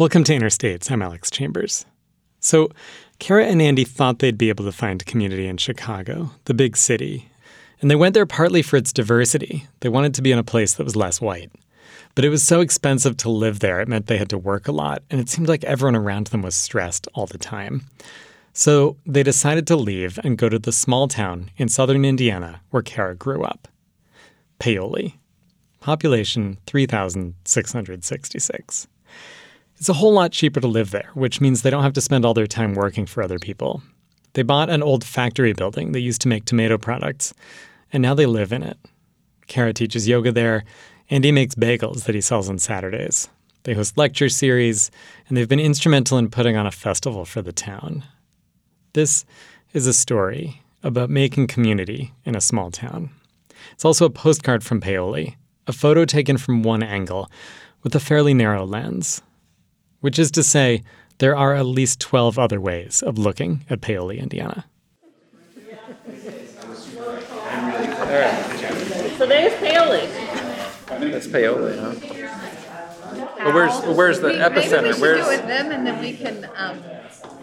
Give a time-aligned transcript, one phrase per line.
[0.00, 0.90] Welcome to Inner States.
[0.90, 1.84] I'm Alex Chambers.
[2.38, 2.70] So,
[3.18, 7.28] Kara and Andy thought they'd be able to find community in Chicago, the big city.
[7.82, 9.66] And they went there partly for its diversity.
[9.80, 11.50] They wanted to be in a place that was less white.
[12.14, 14.72] But it was so expensive to live there, it meant they had to work a
[14.72, 17.82] lot, and it seemed like everyone around them was stressed all the time.
[18.54, 22.82] So they decided to leave and go to the small town in southern Indiana where
[22.82, 23.68] Kara grew up
[24.58, 25.18] Paoli.
[25.80, 28.88] Population 3,666.
[29.80, 32.26] It's a whole lot cheaper to live there, which means they don't have to spend
[32.26, 33.82] all their time working for other people.
[34.34, 37.32] They bought an old factory building they used to make tomato products,
[37.90, 38.76] and now they live in it.
[39.46, 40.64] Kara teaches yoga there,
[41.08, 43.30] and he makes bagels that he sells on Saturdays.
[43.62, 44.90] They host lecture series,
[45.26, 48.04] and they've been instrumental in putting on a festival for the town.
[48.92, 49.24] This
[49.72, 53.08] is a story about making community in a small town.
[53.72, 57.30] It's also a postcard from Paoli, a photo taken from one angle
[57.82, 59.22] with a fairly narrow lens
[60.00, 60.82] which is to say,
[61.18, 64.64] there are at least 12 other ways of looking at Paoli, Indiana.
[69.18, 70.06] So there's Paoli.
[71.10, 71.94] That's Paoli, huh?
[73.44, 74.82] But where's where's the We- epicenter?
[74.82, 76.78] Maybe we should where's do it with them and then we can, um,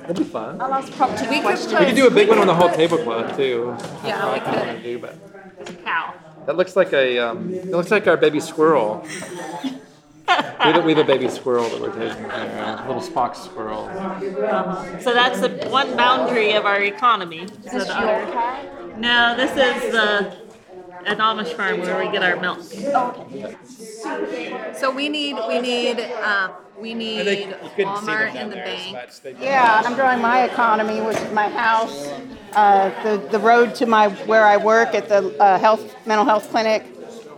[0.02, 0.62] that'd be fun.
[0.62, 3.76] I'll ask Prop to We could do a big one on the whole tablecloth too.
[4.06, 4.84] Yeah, we I kind of could.
[4.84, 6.14] do, but Cow.
[6.46, 9.06] that looks like a um, it looks like our baby squirrel.
[10.28, 13.36] we, have, we have a baby squirrel that we're taking care of, a little Spock
[13.36, 13.88] squirrel.
[15.02, 17.48] So that's the one boundary of our economy.
[17.72, 20.48] So the other- No, this is the
[21.06, 22.60] an Amish farm where we get our milk.
[22.60, 23.56] Okay.
[24.78, 28.98] So we need, we need, um, we need Walmart and the bank.
[29.40, 32.10] Yeah, I'm drawing my economy, which is my house,
[32.54, 36.50] uh, the, the road to my, where I work at the uh, health, mental health
[36.50, 36.86] clinic,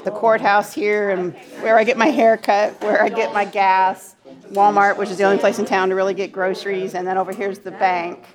[0.04, 4.16] the courthouse here, and where I get my hair cut, where I get my gas,
[4.52, 7.34] Walmart, which is the only place in town to really get groceries, and then over
[7.34, 8.26] here's the bank.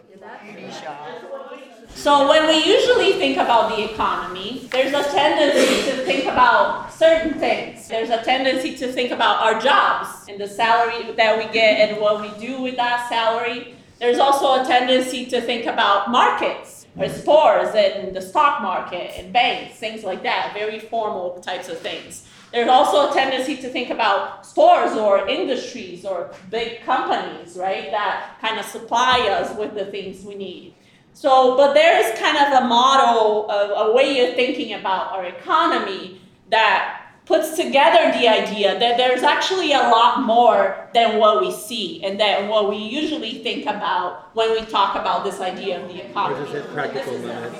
[1.94, 7.34] So when we usually think about the economy, there's a tendency to think about certain
[7.38, 7.88] things.
[7.88, 12.00] There's a tendency to think about our jobs and the salary that we get and
[12.00, 13.76] what we do with that salary.
[14.00, 19.32] There's also a tendency to think about markets or stores and the stock market and
[19.32, 22.26] banks, things like that, very formal types of things.
[22.52, 28.36] There's also a tendency to think about stores or industries or big companies, right, that
[28.40, 30.74] kind of supply us with the things we need.
[31.14, 35.24] So, but there is kind of a model, a, a way of thinking about our
[35.24, 41.50] economy that puts together the idea that there's actually a lot more than what we
[41.50, 45.88] see and than what we usually think about when we talk about this idea of
[45.88, 46.62] the economy.
[46.74, 47.58] practical limits.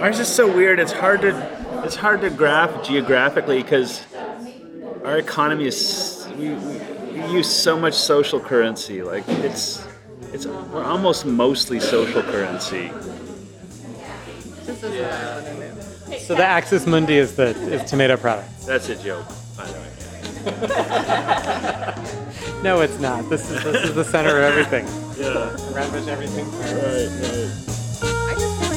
[0.00, 0.78] Ours is so weird.
[0.78, 4.04] It's hard to it's hard to graph geographically because
[5.04, 6.78] our economy is we, we,
[7.12, 9.02] we use so much social currency.
[9.02, 9.86] Like it's
[10.32, 12.90] it's we're almost mostly social currency.
[16.18, 18.48] So the Axis Mundi is the is tomato product.
[18.66, 19.26] That's a joke,
[19.56, 19.84] by the way.
[22.62, 23.28] No, it's not.
[23.30, 24.84] This is this is the center of everything.
[25.16, 25.54] Yeah.
[25.72, 26.50] Around which everything.
[26.58, 27.08] Right.
[28.02, 28.67] Right.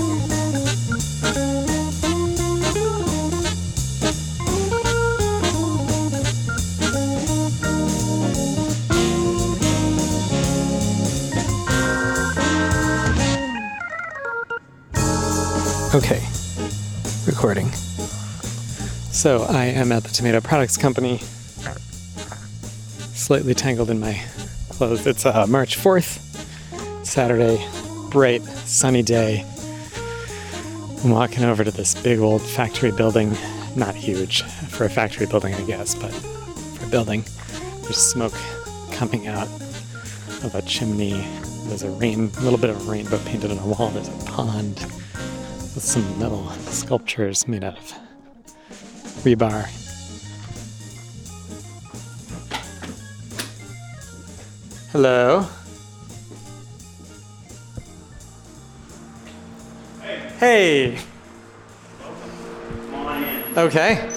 [19.21, 21.19] So I am at the Tomato Products Company,
[23.13, 24.19] slightly tangled in my
[24.69, 25.05] clothes.
[25.05, 27.63] It's uh, March 4th, Saturday,
[28.09, 29.45] bright, sunny day.
[31.03, 33.37] I'm walking over to this big old factory building,
[33.75, 37.23] not huge for a factory building, I guess, but for a building.
[37.83, 38.33] There's smoke
[38.91, 39.45] coming out
[40.43, 41.23] of a chimney.
[41.65, 43.91] There's a rain, a little bit of rainbow painted on a wall.
[43.91, 44.79] There's a pond
[45.75, 48.10] with some metal sculptures made out of
[49.23, 49.67] rebar.
[54.91, 55.47] Hello.
[60.39, 60.97] Hey.
[63.55, 64.09] Okay.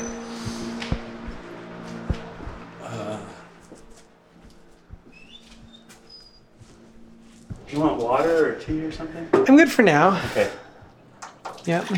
[7.67, 9.29] Do you want water or tea or something?
[9.33, 10.21] I'm good for now.
[10.31, 10.51] Okay.
[11.65, 11.89] Yep.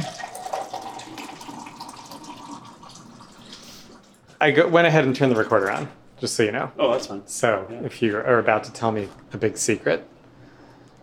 [4.40, 5.88] I go, went ahead and turned the recorder on,
[6.18, 6.70] just so you know.
[6.78, 7.22] Oh, that's fine.
[7.26, 10.06] So if you are about to tell me a big secret,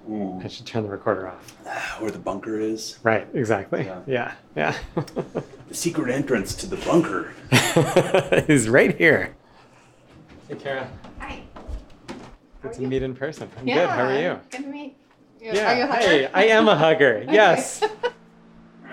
[0.10, 0.40] Ooh.
[0.44, 1.52] I should turn the recorder off.
[2.02, 3.00] Where the bunker is.
[3.04, 3.86] Right, exactly.
[4.08, 4.34] Yeah.
[4.56, 7.34] Yeah, The secret entrance to the bunker.
[8.48, 9.36] is right here.
[10.48, 10.88] Hey, Kara.
[11.20, 11.42] Hi.
[12.62, 13.50] Good to meet in person.
[13.58, 13.90] I'm good.
[13.90, 14.40] How are you?
[14.52, 14.96] Good to meet.
[15.42, 15.52] you.
[15.54, 15.72] Yeah.
[15.74, 16.08] Are you a hugger?
[16.08, 17.26] Hey, I am a hugger.
[17.32, 17.82] Yes.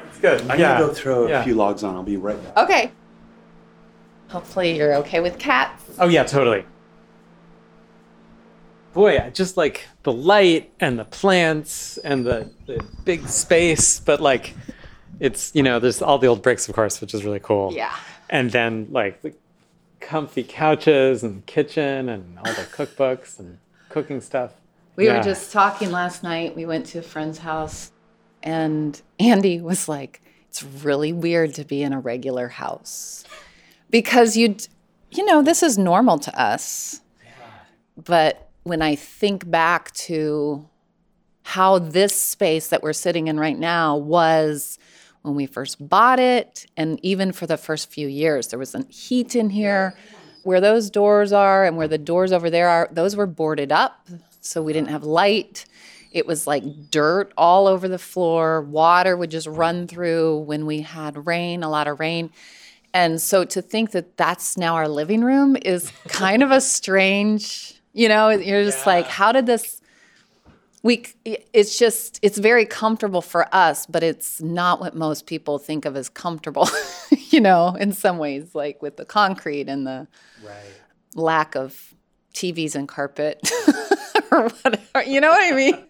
[0.09, 0.41] It's good.
[0.51, 0.79] I'm yeah.
[0.79, 1.45] gonna go throw a Yeah.
[1.45, 1.95] few logs on.
[1.95, 2.57] I'll be right back.
[2.65, 2.93] Okay.
[4.31, 5.85] Hopefully you're okay with cats.
[5.99, 6.65] Oh yeah, totally.
[8.93, 14.21] Boy, I just like the light and the plants and the, the big space, but
[14.21, 14.55] like
[15.21, 17.73] it's you know, there's all the old bricks of course, which is really cool.
[17.73, 17.94] Yeah.
[18.29, 19.32] And then like the
[20.00, 24.53] comfy couches and kitchen and all the cookbooks and cooking stuff.
[24.97, 25.19] We Yeah.
[25.19, 26.55] were just talking last night.
[26.56, 27.91] We went to a friend's house,
[28.43, 33.25] and Andy was like, It's really weird to be in a regular house
[33.91, 34.57] because you,
[35.11, 37.01] you know, this is normal to us.
[37.97, 40.67] But when I think back to
[41.43, 44.79] how this space that we're sitting in right now was
[45.23, 49.35] when we first bought it, and even for the first few years, there wasn't heat
[49.37, 49.95] in here.
[50.43, 54.09] Where those doors are and where the doors over there are, those were boarded up,
[54.41, 55.67] so we didn't have light.
[56.13, 58.63] It was like dirt all over the floor.
[58.63, 62.31] Water would just run through when we had rain, a lot of rain.
[62.93, 67.81] And so to think that that's now our living room is kind of a strange,
[67.93, 69.81] you know, you're just like, how did this
[70.83, 75.85] we it's just it's very comfortable for us but it's not what most people think
[75.85, 76.67] of as comfortable
[77.29, 80.09] you know in some ways like with the concrete and the
[81.15, 81.95] lack of
[82.33, 83.47] tvs and carpet
[84.31, 85.85] or whatever you know what i mean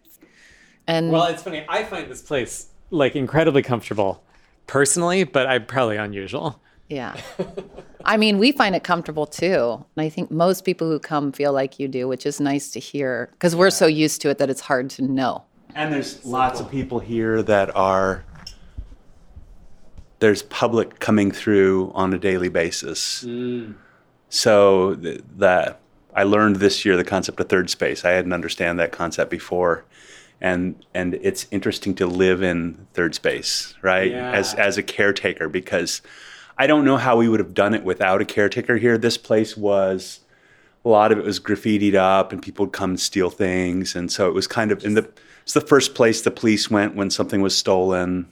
[0.90, 1.64] and Well, it's funny.
[1.68, 4.24] I find this place like incredibly comfortable
[4.66, 6.60] personally, but I'm probably unusual.
[6.90, 7.18] Yeah
[8.04, 11.52] i mean we find it comfortable too and i think most people who come feel
[11.52, 14.50] like you do which is nice to hear because we're so used to it that
[14.50, 15.44] it's hard to know
[15.74, 18.24] And there's lots of people here that are.
[20.18, 23.24] There's public coming through on a daily basis.
[23.24, 23.74] Mm.
[24.28, 25.80] So th- that
[26.14, 28.04] I learned this year the concept of third space.
[28.04, 29.84] I hadn't understand that concept before,
[30.40, 34.10] and and it's interesting to live in third space, right?
[34.10, 34.32] yeah.
[34.32, 36.02] As as a caretaker because
[36.60, 38.98] I don't know how we would have done it without a caretaker here.
[38.98, 40.20] This place was
[40.84, 44.10] a lot of it was graffitied up and people would come and steal things and
[44.12, 45.08] so it was kind of in the
[45.42, 48.26] it's the first place the police went when something was stolen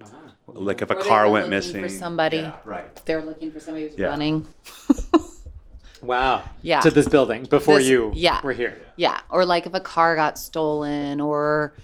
[0.00, 0.16] uh-huh.
[0.46, 3.60] like if a Or car went looking missing for somebody Yeah, right they're looking for
[3.60, 4.06] somebody who's Yeah.
[4.06, 4.46] running
[6.02, 6.44] Wow.
[6.62, 6.80] Yeah.
[6.80, 8.40] To this building before This- you yeah.
[8.42, 8.80] were here.
[8.96, 11.74] Yeah, or like if a car got stolen, or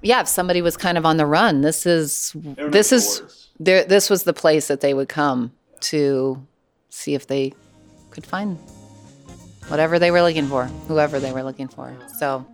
[0.00, 1.60] yeah, if somebody was kind of on the run.
[1.60, 3.41] This is this is doors.
[3.64, 3.84] There.
[3.84, 6.44] This was the place that they would come to
[6.90, 7.52] see if they
[8.10, 8.58] could find
[9.68, 11.96] whatever they were looking for, whoever they were looking for.
[12.18, 12.46] So,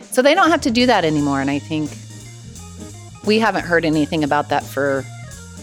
[0.00, 1.90] so they don't have to do that anymore, and I think
[3.26, 5.04] we haven't heard anything about that for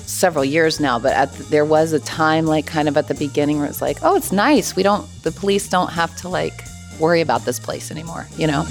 [0.06, 3.60] several years now but the, there was a time like kind of at the beginning
[3.60, 6.66] where it's like oh it's nice we don't the police don't have to like
[7.00, 8.66] worry about this place anymore you know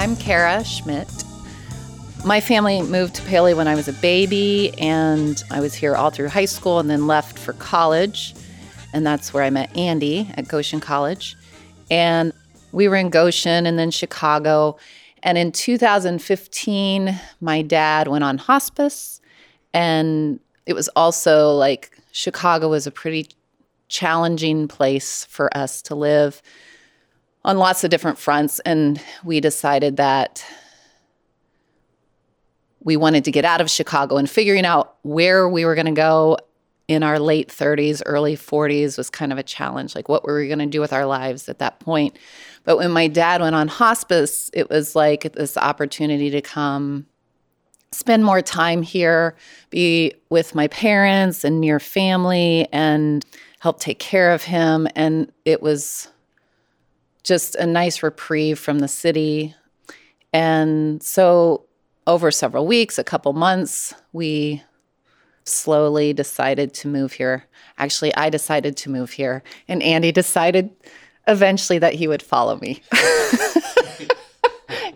[0.00, 1.08] i'm kara schmidt
[2.24, 6.10] my family moved to Paoli when I was a baby, and I was here all
[6.10, 8.34] through high school and then left for college.
[8.92, 11.36] And that's where I met Andy at Goshen College.
[11.90, 12.32] And
[12.72, 14.76] we were in Goshen and then Chicago.
[15.22, 19.20] And in 2015, my dad went on hospice.
[19.72, 23.28] And it was also like Chicago was a pretty
[23.88, 26.42] challenging place for us to live
[27.44, 28.60] on lots of different fronts.
[28.60, 30.44] And we decided that
[32.82, 35.92] we wanted to get out of Chicago and figuring out where we were going to
[35.92, 36.38] go
[36.88, 39.94] in our late 30s, early 40s was kind of a challenge.
[39.94, 42.18] Like, what were we going to do with our lives at that point?
[42.64, 47.06] But when my dad went on hospice, it was like this opportunity to come
[47.92, 49.36] spend more time here,
[49.70, 53.24] be with my parents and near family, and
[53.60, 54.88] help take care of him.
[54.96, 56.08] And it was
[57.30, 59.54] just a nice reprieve from the city.
[60.32, 61.64] And so
[62.08, 64.64] over several weeks, a couple months, we
[65.44, 67.44] slowly decided to move here.
[67.78, 70.70] Actually, I decided to move here, and Andy decided
[71.28, 72.82] eventually that he would follow me.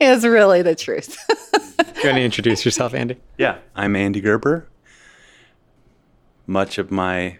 [0.00, 1.16] is really the truth.
[1.28, 3.16] Do you want to introduce yourself, Andy?
[3.38, 4.68] yeah i'm andy gerber
[6.46, 7.38] much of my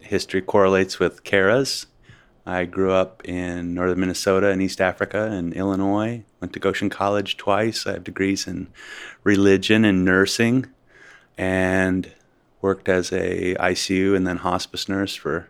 [0.00, 1.86] history correlates with kara's
[2.46, 6.22] i grew up in northern minnesota and east africa and illinois.
[6.40, 7.86] Went to goshen college twice.
[7.86, 8.68] I have degrees in
[9.24, 10.66] religion and nursing
[11.36, 12.10] and
[12.60, 15.48] worked as a icu and then hospice nurse for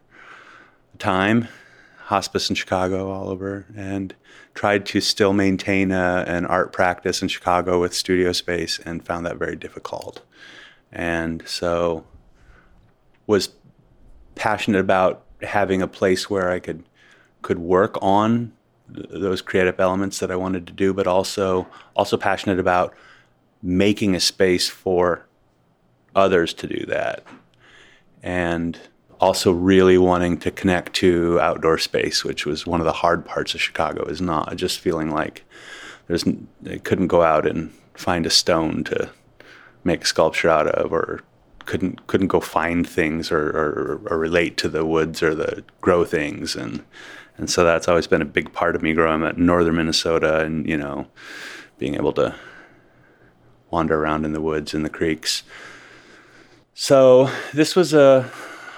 [0.95, 1.49] a time
[2.07, 4.15] hospice in chicago all over and
[4.57, 9.27] tried to still maintain a, an art practice in chicago with studio space and found
[9.27, 10.23] that very difficult.
[10.91, 12.05] And so
[13.27, 13.51] was
[14.35, 16.85] passionate about having a place where I could
[17.43, 18.53] could work on
[18.95, 22.95] th- those creative elements that I wanted to do, but also also passionate about
[23.63, 25.27] making a space for
[26.15, 27.23] others to do that,
[28.23, 28.79] and
[29.21, 33.55] also really wanting to connect to outdoor space, which was one of the hard parts
[33.55, 34.05] of Chicago.
[34.05, 35.45] Is not just feeling like
[36.07, 36.25] there's
[36.69, 39.11] I couldn't go out and find a stone to
[39.85, 41.23] make a sculpture out of, or
[41.67, 46.05] couldn't couldn't go find things or, or, or relate to the woods or the grow
[46.05, 46.85] things and
[47.39, 50.41] and so that's always been a big part of me growing up in northern Minnesota
[50.41, 51.07] and you know
[51.79, 52.35] being able to
[53.71, 55.43] wander around in the woods and the creeks.
[56.75, 58.31] So this was a,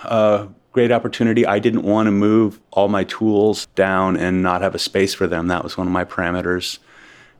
[0.04, 1.46] a great opportunity.
[1.46, 5.26] I didn't want to move all my tools down and not have a space for
[5.26, 5.48] them.
[5.48, 6.78] That was one of my parameters.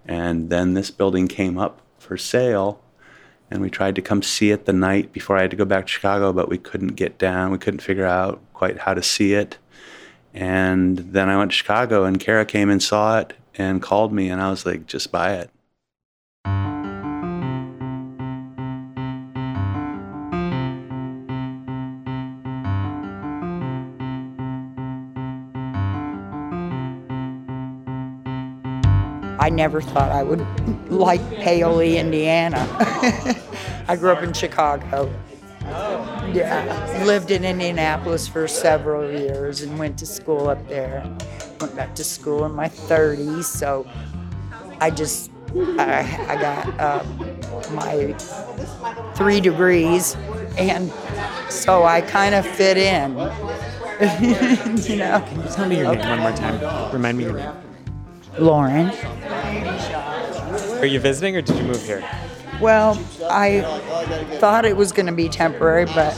[0.05, 2.81] And then this building came up for sale
[3.51, 5.87] and we tried to come see it the night before I had to go back
[5.87, 7.51] to Chicago, but we couldn't get down.
[7.51, 9.59] We couldn't figure out quite how to see it.
[10.35, 14.29] And then I went to Chicago, and Kara came and saw it and called me,
[14.29, 15.51] and I was like, just buy it.
[29.49, 30.47] I never thought I would
[30.91, 32.69] like Paoli, Indiana.
[33.89, 35.11] I grew up in Chicago.
[36.35, 41.03] Yeah, lived in Indianapolis for several years and went to school up there.
[41.63, 43.87] Went back to school in my 30s, so
[44.83, 45.31] I just
[45.79, 47.03] I, I got uh,
[47.73, 48.13] my
[49.15, 50.15] three degrees,
[50.59, 50.93] and
[51.49, 53.13] so I kind of fit in.
[54.83, 56.93] you know, Tell me your name one more time.
[56.93, 57.51] Remind me your name.
[58.39, 58.93] Lauren.
[60.79, 62.09] Are you visiting or did you move here?
[62.61, 62.97] Well,
[63.29, 63.63] I
[64.39, 66.15] thought it was going to be temporary, but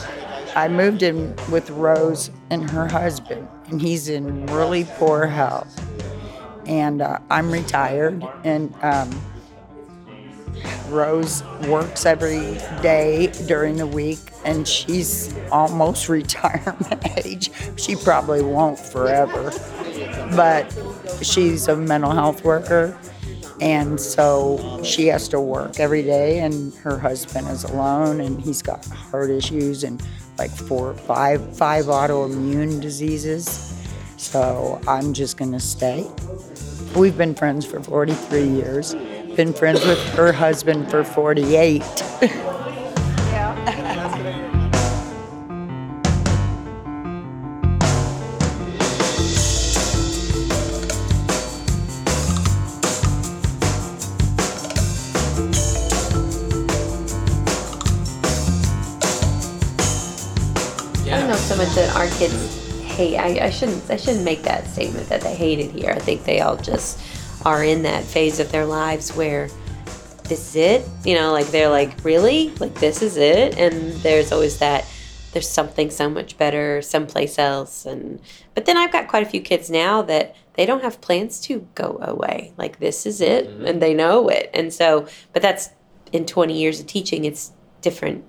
[0.54, 5.74] I moved in with Rose and her husband, and he's in really poor health.
[6.66, 9.18] And uh, I'm retired, and um,
[10.88, 17.50] Rose works every day during the week, and she's almost retirement age.
[17.76, 19.52] She probably won't forever,
[20.36, 20.70] but
[21.22, 22.98] she's a mental health worker
[23.60, 28.62] and so she has to work every day and her husband is alone and he's
[28.62, 30.02] got heart issues and
[30.38, 33.76] like four five five autoimmune diseases.
[34.16, 36.10] So i'm just to stay.
[36.96, 38.94] We've been friends for 43 years.
[39.36, 41.82] Been friends with her husband for 48
[61.60, 63.18] much that our kids hate.
[63.18, 63.90] I, I shouldn't.
[63.90, 65.90] I shouldn't make that statement that they hate it here.
[65.90, 66.98] I think they all just
[67.44, 69.48] are in that phase of their lives where
[70.24, 70.88] this is it.
[71.04, 73.58] You know, like they're like, really, like this is it.
[73.58, 74.86] And there's always that.
[75.32, 77.84] There's something so much better someplace else.
[77.84, 78.20] And
[78.54, 81.68] but then I've got quite a few kids now that they don't have plans to
[81.74, 82.54] go away.
[82.56, 83.66] Like this is it, mm-hmm.
[83.66, 84.48] and they know it.
[84.54, 85.68] And so, but that's
[86.10, 87.26] in 20 years of teaching.
[87.26, 87.52] It's
[87.82, 88.24] different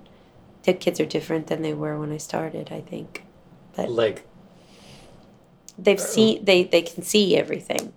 [0.64, 3.24] the kids are different than they were when I started, I think.
[3.76, 4.26] But Like,
[5.78, 7.92] they've seen they they can see everything.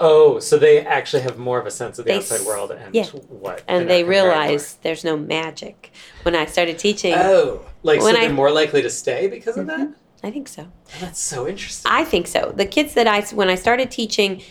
[0.00, 2.94] oh, so they actually have more of a sense of the They outside world and
[2.94, 3.06] yeah.
[3.06, 3.62] what.
[3.68, 5.92] And they realize there's no magic.
[6.24, 9.56] When I started teaching, Oh, like When so they're I- more likely to stay because
[9.56, 9.80] of that?
[9.80, 10.26] Mm-hmm.
[10.26, 10.62] I think so.
[10.66, 11.90] Oh, that's so interesting.
[11.92, 12.52] I think so.
[12.56, 14.42] The kids that I when I started teaching,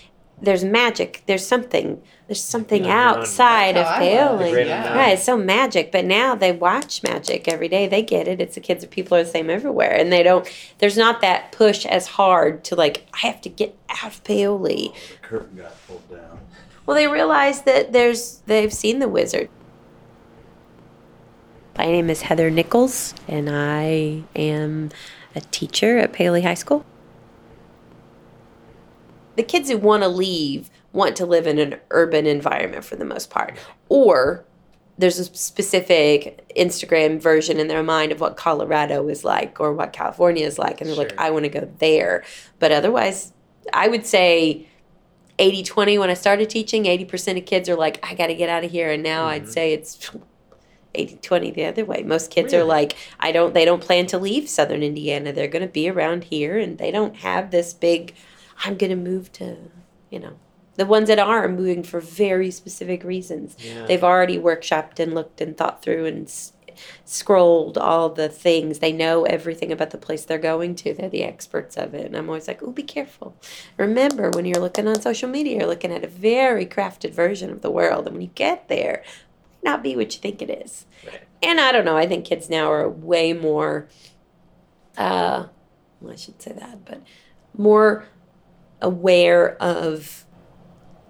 [0.44, 1.24] there's magic.
[1.26, 2.02] There's something.
[2.28, 2.98] There's something unknown.
[2.98, 4.46] outside of That's how I paoli.
[4.46, 4.98] The great unknown.
[4.98, 5.92] Right, it's so magic.
[5.92, 7.88] But now they watch magic every day.
[7.88, 8.42] They get it.
[8.42, 8.86] It's the kids.
[8.86, 10.48] People are the same everywhere, and they don't.
[10.80, 13.08] There's not that push as hard to like.
[13.14, 14.94] I have to get out of paoli.
[15.22, 16.40] The curtain got pulled down.
[16.86, 19.50] Well, they realize that there's they've seen the wizard.
[21.78, 24.92] My name is Heather Nichols, and I am
[25.36, 26.86] a teacher at Paoli High School.
[29.36, 33.06] The kids who want to leave want to live in an urban environment for the
[33.06, 33.58] most part,
[33.90, 34.46] or
[34.98, 39.92] there's a specific Instagram version in their mind of what Colorado is like or what
[39.92, 42.24] California is like, and they're like, I want to go there.
[42.60, 43.34] But otherwise,
[43.74, 44.68] I would say
[45.40, 48.50] 80 20 when I started teaching, 80% of kids are like, I got to get
[48.50, 48.92] out of here.
[48.92, 49.52] And now I'd mm-hmm.
[49.52, 50.12] say it's
[50.94, 52.04] 80 20 the other way.
[52.04, 55.34] Most kids are like, I don't, they don't plan to leave Southern Indiana.
[55.34, 58.14] They're going to be around here and they don't have this big,
[58.64, 59.58] I'm going to move to,
[60.10, 60.34] you know.
[60.76, 63.56] The ones that are moving for very specific reasons.
[63.60, 63.86] Yeah.
[63.86, 66.54] They've already workshopped and looked and thought through and s-
[67.06, 68.80] scrolled all the things.
[68.80, 70.96] They know everything about the place they're going to.
[70.96, 72.08] They're the experts of it.
[72.08, 73.36] And I'm always like, oh, be careful.
[73.78, 77.62] Remember, when you're looking on social media, you're looking at a very crafted version of
[77.62, 78.08] the world.
[78.08, 79.04] And when you get there,
[79.62, 80.88] not be what you think it is.
[81.44, 81.98] And I don't know.
[81.98, 83.88] I think kids now are way more,
[84.98, 85.48] uh,
[86.02, 87.02] well, I should say that, but
[87.56, 88.06] more
[88.84, 90.24] aware of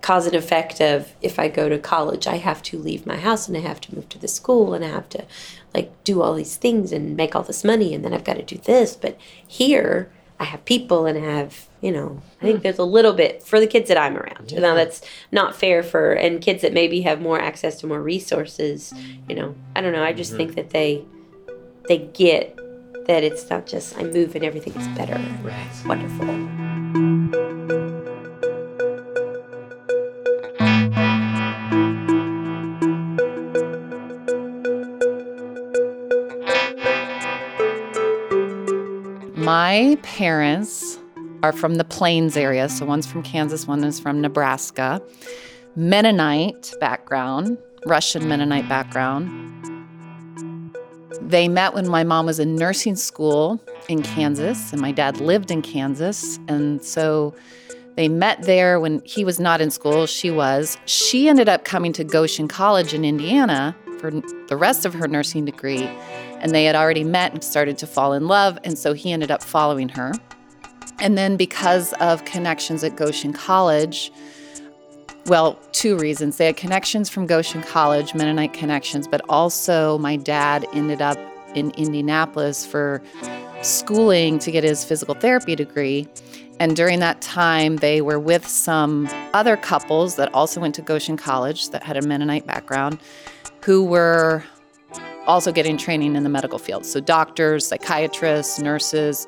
[0.04, 3.48] cause and effect of if I go to college, I have to leave my house
[3.48, 5.26] and I have to move to the school and I have to
[5.74, 8.44] like do all these things and make all this money and then I've got to
[8.44, 8.96] do this.
[8.98, 10.12] But here
[10.42, 13.62] I have people and I have, you know, I think there's a little bit for
[13.62, 14.52] the kids that I'm around.
[14.52, 14.60] Yeah.
[14.60, 15.02] Now that's
[15.32, 18.94] not fair for and kids that maybe have more access to more resources,
[19.30, 19.56] you know.
[19.74, 20.04] I don't know.
[20.04, 20.38] I just mm-hmm.
[20.38, 21.06] think that they
[21.88, 22.58] they get
[23.08, 25.16] that it's not just I move and everything is better.
[25.44, 25.70] Right.
[25.86, 26.83] Wonderful.
[26.94, 27.00] My
[40.04, 41.00] parents
[41.42, 42.70] are from the Plains area.
[42.70, 45.02] So one's from Kansas, one is from Nebraska.
[45.76, 47.58] Mennonite background,
[47.88, 49.32] Russian Mennonite background.
[51.24, 53.60] They met when my mom was in nursing school
[53.90, 56.40] in Kansas, and my dad lived in Kansas.
[56.48, 57.34] And so
[57.96, 60.78] they met there when he was not in school, she was.
[60.86, 65.46] She ended up coming to Goshen College in Indiana for the rest of her nursing
[65.46, 65.90] degree
[66.44, 68.60] and they had already met and started to fall in love.
[68.66, 70.12] And so he ended up following her.
[71.00, 74.12] And then, because of connections at Goshen College,
[75.28, 76.36] well, two reasons.
[76.36, 81.18] They had connections from Goshen College, Mennonite connections, but also my dad ended up
[81.56, 83.02] in Indianapolis for
[83.66, 86.08] schooling to get his physical therapy degree.
[86.60, 91.18] And during that time, they were with some other couples that also went to Goshen
[91.18, 93.00] College that had a Mennonite background
[93.64, 94.44] who were
[95.26, 96.86] also getting training in the medical field.
[96.86, 99.26] So, doctors, psychiatrists, nurses.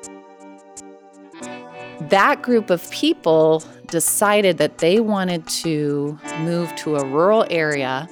[2.00, 8.08] That group of people decided that they wanted to move to a rural area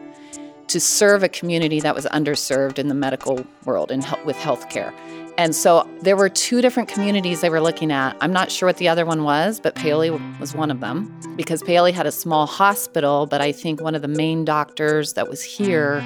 [0.69, 4.93] to serve a community that was underserved in the medical world and with healthcare.
[5.37, 8.17] And so there were two different communities they were looking at.
[8.21, 11.61] I'm not sure what the other one was, but Paoli was one of them because
[11.63, 15.43] Paoli had a small hospital, but I think one of the main doctors that was
[15.43, 16.05] here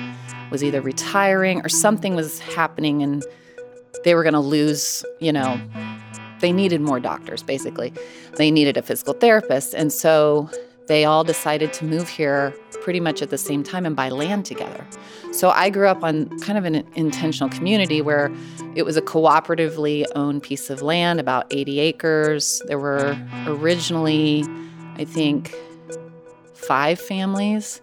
[0.51, 3.23] was either retiring or something was happening and
[4.03, 5.61] they were going to lose, you know,
[6.41, 7.93] they needed more doctors basically.
[8.37, 9.75] They needed a physical therapist.
[9.75, 10.49] And so
[10.87, 14.47] they all decided to move here pretty much at the same time and buy land
[14.47, 14.87] together.
[15.33, 18.33] So I grew up on kind of an intentional community where
[18.75, 22.63] it was a cooperatively owned piece of land, about 80 acres.
[22.67, 24.45] There were originally,
[24.97, 25.55] I think,
[26.55, 27.81] five families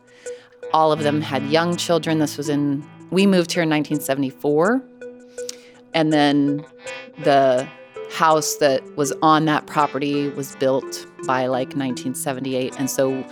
[0.76, 2.20] all of them had young children.
[2.20, 4.84] This was in, we moved here in 1974.
[5.94, 6.66] And then
[7.24, 7.66] the
[8.12, 12.78] house that was on that property was built by like 1978.
[12.78, 13.26] And so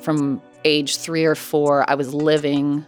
[0.00, 2.84] from age three or four, I was living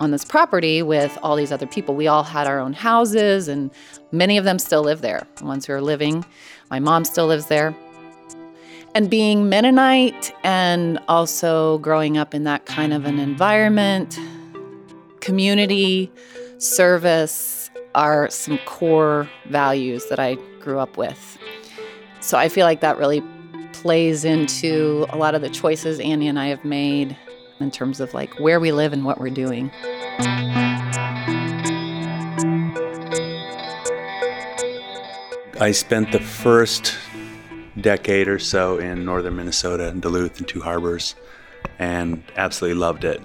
[0.00, 1.94] on this property with all these other people.
[1.94, 3.70] We all had our own houses, and
[4.12, 5.26] many of them still live there.
[5.36, 6.24] The ones who are living,
[6.70, 7.74] my mom still lives there.
[8.94, 14.18] And being Mennonite and also growing up in that kind of an environment,
[15.20, 16.10] community,
[16.58, 21.38] service are some core values that I grew up with.
[22.20, 23.22] So I feel like that really
[23.72, 27.16] plays into a lot of the choices Andy and I have made
[27.60, 29.70] in terms of like where we live and what we're doing.
[35.60, 36.96] I spent the first
[37.80, 41.16] decade or so in northern Minnesota, in Duluth and Two Harbors,
[41.78, 43.20] and absolutely loved it.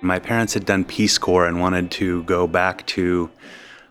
[0.00, 3.30] My parents had done Peace Corps and wanted to go back to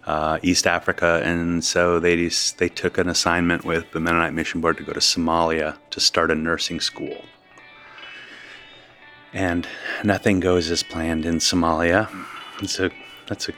[0.05, 4.77] uh, East Africa, and so they they took an assignment with the Mennonite Mission Board
[4.77, 7.23] to go to Somalia to start a nursing school.
[9.33, 9.67] And
[10.03, 12.09] nothing goes as planned in Somalia.
[12.61, 12.91] It's a
[13.27, 13.53] that's a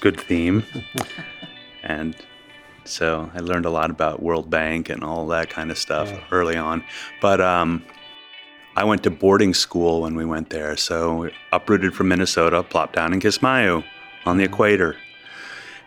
[0.00, 0.64] good theme,
[1.82, 2.14] and
[2.84, 6.24] so I learned a lot about World Bank and all that kind of stuff yeah.
[6.30, 6.82] early on.
[7.20, 7.84] But um,
[8.76, 10.76] I went to boarding school when we went there.
[10.76, 13.84] So uprooted from Minnesota, plopped down in Kismayo
[14.24, 14.54] on the mm-hmm.
[14.54, 14.96] equator.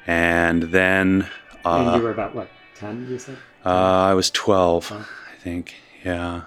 [0.06, 1.28] And then.
[1.66, 3.38] Uh, and you were about what, 10, you said?
[3.66, 4.98] Uh, I was 12, oh.
[4.98, 5.76] I think.
[6.04, 6.42] Yeah.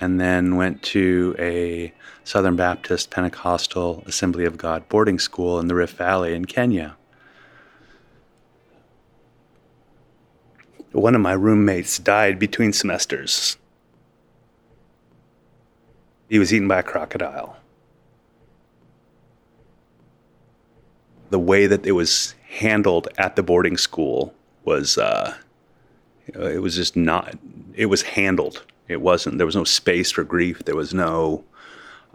[0.00, 1.92] And then went to a
[2.24, 6.96] Southern Baptist Pentecostal Assembly of God boarding school in the Rift Valley in Kenya.
[10.92, 13.56] One of my roommates died between semesters.
[16.28, 17.56] He was eaten by a crocodile.
[21.34, 24.32] the way that it was handled at the boarding school
[24.64, 25.34] was uh,
[26.28, 27.36] it was just not
[27.74, 31.44] it was handled it wasn't there was no space for grief there was no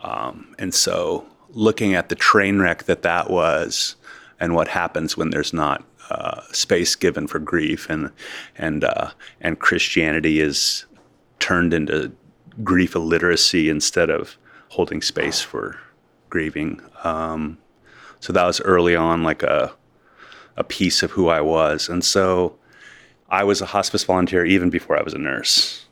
[0.01, 3.95] um, and so looking at the train wreck that that was
[4.39, 8.11] and what happens when there's not uh, space given for grief and
[8.57, 10.85] and uh, and Christianity is
[11.39, 12.11] turned into
[12.63, 14.37] grief illiteracy instead of
[14.69, 15.77] holding space for
[16.29, 16.81] grieving.
[17.03, 17.57] Um,
[18.19, 19.73] so that was early on, like a
[20.57, 22.57] a piece of who I was, and so
[23.29, 25.85] I was a hospice volunteer even before I was a nurse.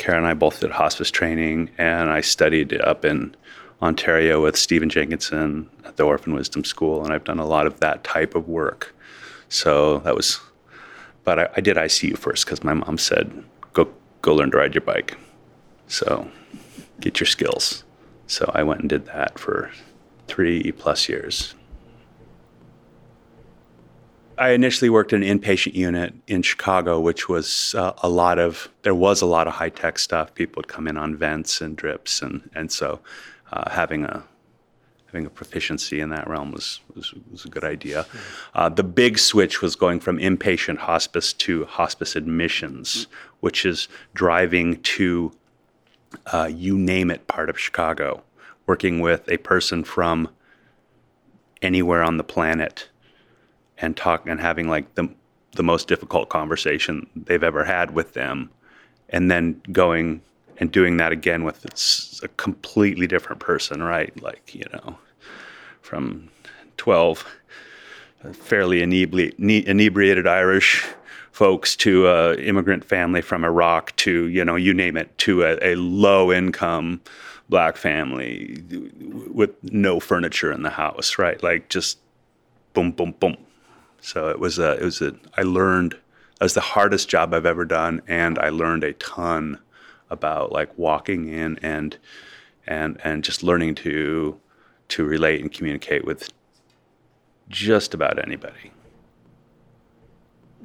[0.00, 3.36] Kara and I both did hospice training, and I studied up in
[3.82, 7.80] Ontario with Stephen Jenkinson at the Orphan Wisdom School, and I've done a lot of
[7.80, 8.94] that type of work.
[9.50, 10.40] So that was,
[11.22, 14.74] but I, I did ICU first because my mom said, "Go go learn to ride
[14.74, 15.18] your bike."
[15.86, 16.30] So
[17.00, 17.84] get your skills.
[18.26, 19.70] So I went and did that for
[20.28, 21.54] three plus years.
[24.40, 28.70] I initially worked in an inpatient unit in Chicago, which was uh, a lot of
[28.82, 30.34] there was a lot of high tech stuff.
[30.34, 33.00] People would come in on vents and drips, and and so
[33.52, 34.24] uh, having a
[35.08, 38.06] having a proficiency in that realm was was, was a good idea.
[38.54, 43.08] Uh, the big switch was going from inpatient hospice to hospice admissions,
[43.40, 45.32] which is driving to
[46.32, 48.22] uh, you name it part of Chicago,
[48.66, 50.30] working with a person from
[51.60, 52.88] anywhere on the planet
[53.80, 55.08] and talk and having like the
[55.52, 58.50] the most difficult conversation they've ever had with them,
[59.08, 60.20] and then going
[60.58, 61.64] and doing that again with
[62.22, 64.20] a completely different person, right?
[64.22, 64.96] Like you know,
[65.82, 66.28] from
[66.76, 67.26] twelve
[68.32, 70.86] fairly inebriated Irish
[71.32, 75.58] folks to a immigrant family from Iraq to you know you name it to a,
[75.62, 77.00] a low income
[77.48, 78.62] black family
[79.32, 81.42] with no furniture in the house, right?
[81.42, 81.98] Like just
[82.74, 83.36] boom, boom, boom
[84.00, 87.46] so it was a, it was a, I learned, it was the hardest job I've
[87.46, 88.02] ever done.
[88.08, 89.58] And I learned a ton
[90.08, 91.98] about like walking in and,
[92.66, 94.40] and, and just learning to,
[94.88, 96.30] to relate and communicate with
[97.48, 98.72] just about anybody.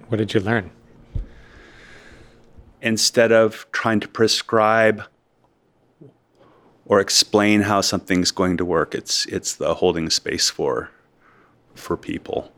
[0.08, 0.72] What did you learn?
[2.82, 5.04] Instead of trying to prescribe
[6.86, 10.92] or explain how something's going to work, it's it's the holding space for
[11.74, 12.52] for people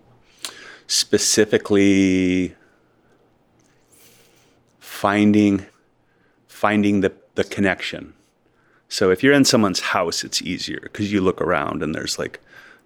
[0.88, 2.56] specifically
[4.80, 5.66] finding
[6.48, 8.14] finding the, the connection.
[8.90, 12.40] So if you're in someone's house, it's easier because you look around and there's like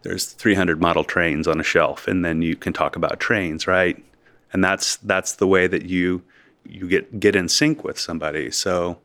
[0.04, 4.04] there's 300 model trains on a shelf, and then you can talk about trains, right?
[4.52, 6.24] And that's that's the way that you
[6.66, 8.52] you get get in sync with somebody.
[8.52, 8.98] So,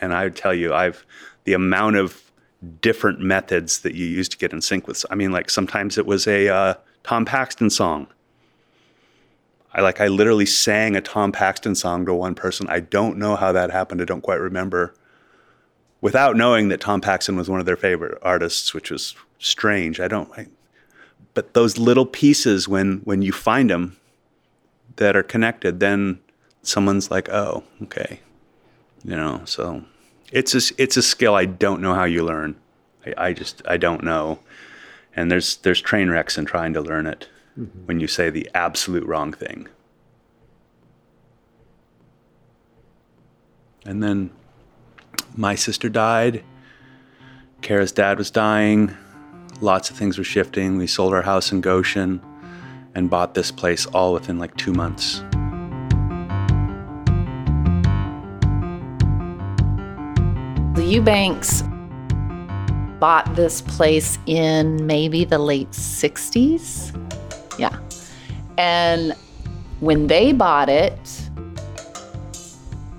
[0.00, 1.04] and I tell you, I've
[1.44, 2.22] the amount of
[2.80, 5.04] different methods that you use to get in sync with.
[5.10, 8.08] I mean, like sometimes it was a uh, Tom Paxton song.
[9.72, 12.66] I like I literally sang a Tom Paxton song to one person.
[12.68, 14.00] I don't know how that happened.
[14.00, 14.94] I don't quite remember.
[16.00, 20.00] Without knowing that Tom Paxton was one of their favorite artists, which was strange.
[20.00, 20.46] I don't I,
[21.34, 23.96] but those little pieces when when you find them
[24.96, 26.20] that are connected, then
[26.62, 28.20] someone's like, "Oh, okay."
[29.04, 29.84] You know, so
[30.32, 32.56] it's a, it's a skill I don't know how you learn.
[33.04, 34.38] I, I just I don't know.
[35.16, 37.86] And there's there's train wrecks in trying to learn it mm-hmm.
[37.86, 39.68] when you say the absolute wrong thing.
[43.86, 44.30] And then
[45.36, 46.42] my sister died.
[47.60, 48.96] Kara's dad was dying.
[49.60, 50.76] Lots of things were shifting.
[50.76, 52.20] We sold our house in Goshen
[52.94, 55.22] and bought this place all within like two months.
[60.74, 61.62] The Eubanks
[63.00, 66.92] bought this place in maybe the late 60s.
[67.58, 67.78] Yeah.
[68.58, 69.14] And
[69.80, 71.30] when they bought it,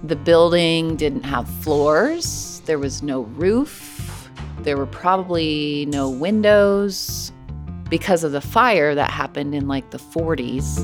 [0.04, 4.30] the building didn't have floors, there was no roof,
[4.60, 7.32] there were probably no windows
[7.90, 10.84] because of the fire that happened in like the 40s.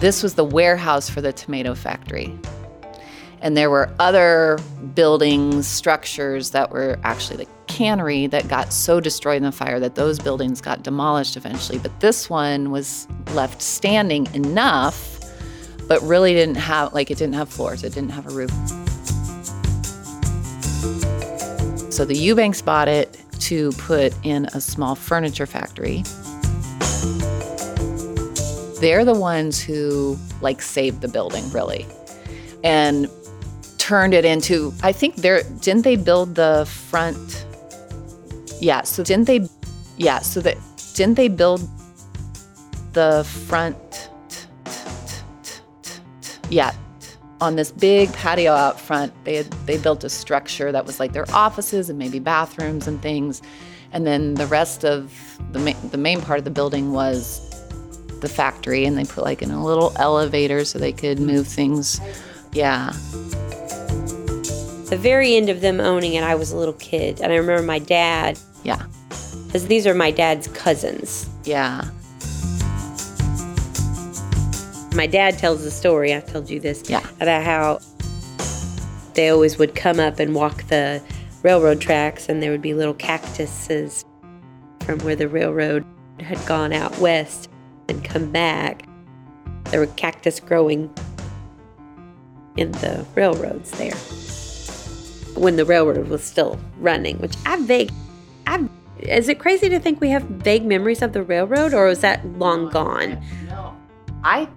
[0.00, 2.38] This was the warehouse for the tomato factory.
[3.44, 4.58] And there were other
[4.94, 9.96] buildings, structures that were actually the cannery that got so destroyed in the fire that
[9.96, 11.78] those buildings got demolished eventually.
[11.78, 15.20] But this one was left standing enough,
[15.86, 18.50] but really didn't have, like, it didn't have floors, it didn't have a roof.
[21.92, 26.02] So the Eubanks bought it to put in a small furniture factory.
[28.80, 31.86] They're the ones who like saved the building, really.
[32.64, 33.06] And
[33.84, 37.44] turned it into I think they're didn't they build the front
[38.60, 39.46] Yeah, so didn't they
[39.98, 40.56] yeah, so that
[40.94, 41.68] didn't they build
[42.94, 44.08] the front
[46.48, 46.72] yeah,
[47.40, 51.12] on this big patio out front, they had they built a structure that was like
[51.12, 53.42] their offices and maybe bathrooms and things.
[53.92, 55.12] And then the rest of
[55.52, 57.40] the ma- the main part of the building was
[58.20, 62.00] the factory and they put like in a little elevator so they could move things.
[62.52, 62.92] Yeah.
[64.90, 67.62] The very end of them owning it, I was a little kid, and I remember
[67.62, 68.38] my dad.
[68.64, 68.82] Yeah.
[69.46, 71.28] Because these are my dad's cousins.
[71.44, 71.84] Yeah.
[74.94, 77.04] My dad tells the story, I told you this, Yeah.
[77.20, 77.80] about how
[79.14, 81.00] they always would come up and walk the
[81.42, 84.04] railroad tracks, and there would be little cactuses
[84.84, 85.84] from where the railroad
[86.20, 87.48] had gone out west
[87.88, 88.86] and come back.
[89.70, 90.90] There were cactus growing
[92.56, 93.94] in the railroads there
[95.34, 97.90] when the railroad was still running, which I vague.
[98.46, 98.68] I
[99.00, 102.24] is it crazy to think we have vague memories of the railroad, or is that
[102.38, 103.22] long gone?
[103.48, 103.74] No,
[104.22, 104.48] I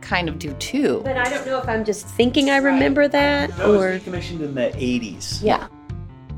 [0.00, 1.00] kind of do too.
[1.04, 4.40] But I don't know if I'm just thinking I remember that, That was or decommissioned
[4.42, 5.40] in the 80s.
[5.42, 5.68] yeah.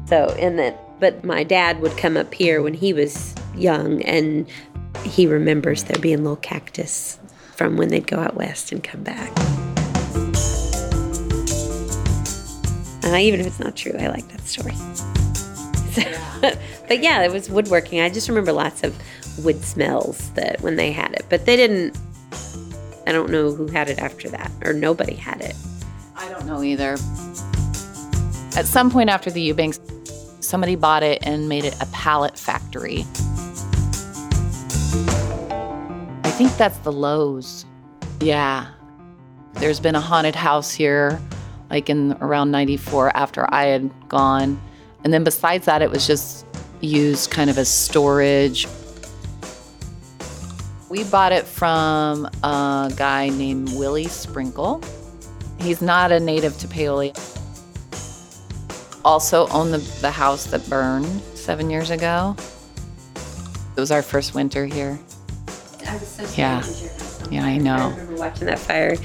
[0.07, 4.47] So and then, but my dad would come up here when he was young, and
[5.05, 7.19] he remembers there being little cactus
[7.57, 9.33] from when they'd go out west and come back.
[13.05, 14.75] Uh, even if it's not true, I like that story.
[15.93, 16.03] So,
[16.89, 18.01] but yeah, it was woodworking.
[18.01, 18.97] I just remember lots of
[19.45, 21.99] wood smells that when they had it, but they didn't.
[23.07, 25.55] I don't know who had it after that, or nobody had it.
[26.17, 26.93] I don't know either.
[28.57, 29.81] At some point after the Eubanks,
[30.41, 33.01] somebody bought it and made it a pallet factory.
[36.23, 37.67] I think that's the Lowe's.
[38.21, 38.69] Yeah.
[39.55, 41.21] There's been a haunted house here,
[41.75, 44.61] like in around 94 after I had gone.
[45.03, 46.47] And then besides that, it was just
[46.81, 48.69] used kind of as storage.
[50.89, 54.83] We bought it from a guy named Willie Sprinkle.
[55.61, 57.13] He's not a native to Paoli.
[59.05, 62.37] Also owned the, the house that burned seven years ago.
[63.77, 64.97] It was our first winter here.
[65.89, 66.63] I was so Yeah.
[67.33, 67.75] Yeah, I know.
[67.75, 68.97] I remember watching that fire,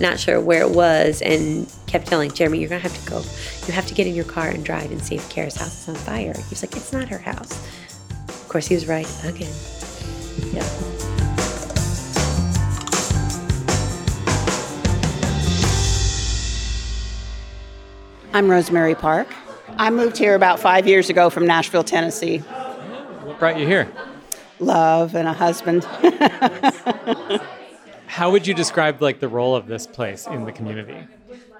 [0.00, 3.22] not sure where it was, and kept telling Jeremy, "You're gonna have to go.
[3.66, 5.88] You have to get in your car and drive and see if Kara's house is
[5.88, 7.58] on fire." He was like, "It's not her house."
[8.28, 9.52] Of course, he was right again.
[10.52, 10.64] Yeah.
[18.32, 19.28] I'm Rosemary Park.
[19.78, 22.38] I moved here about five years ago from Nashville, Tennessee.
[22.38, 23.88] What brought you here?
[24.58, 25.86] Love and a husband.
[28.16, 30.96] How would you describe like the role of this place in the community?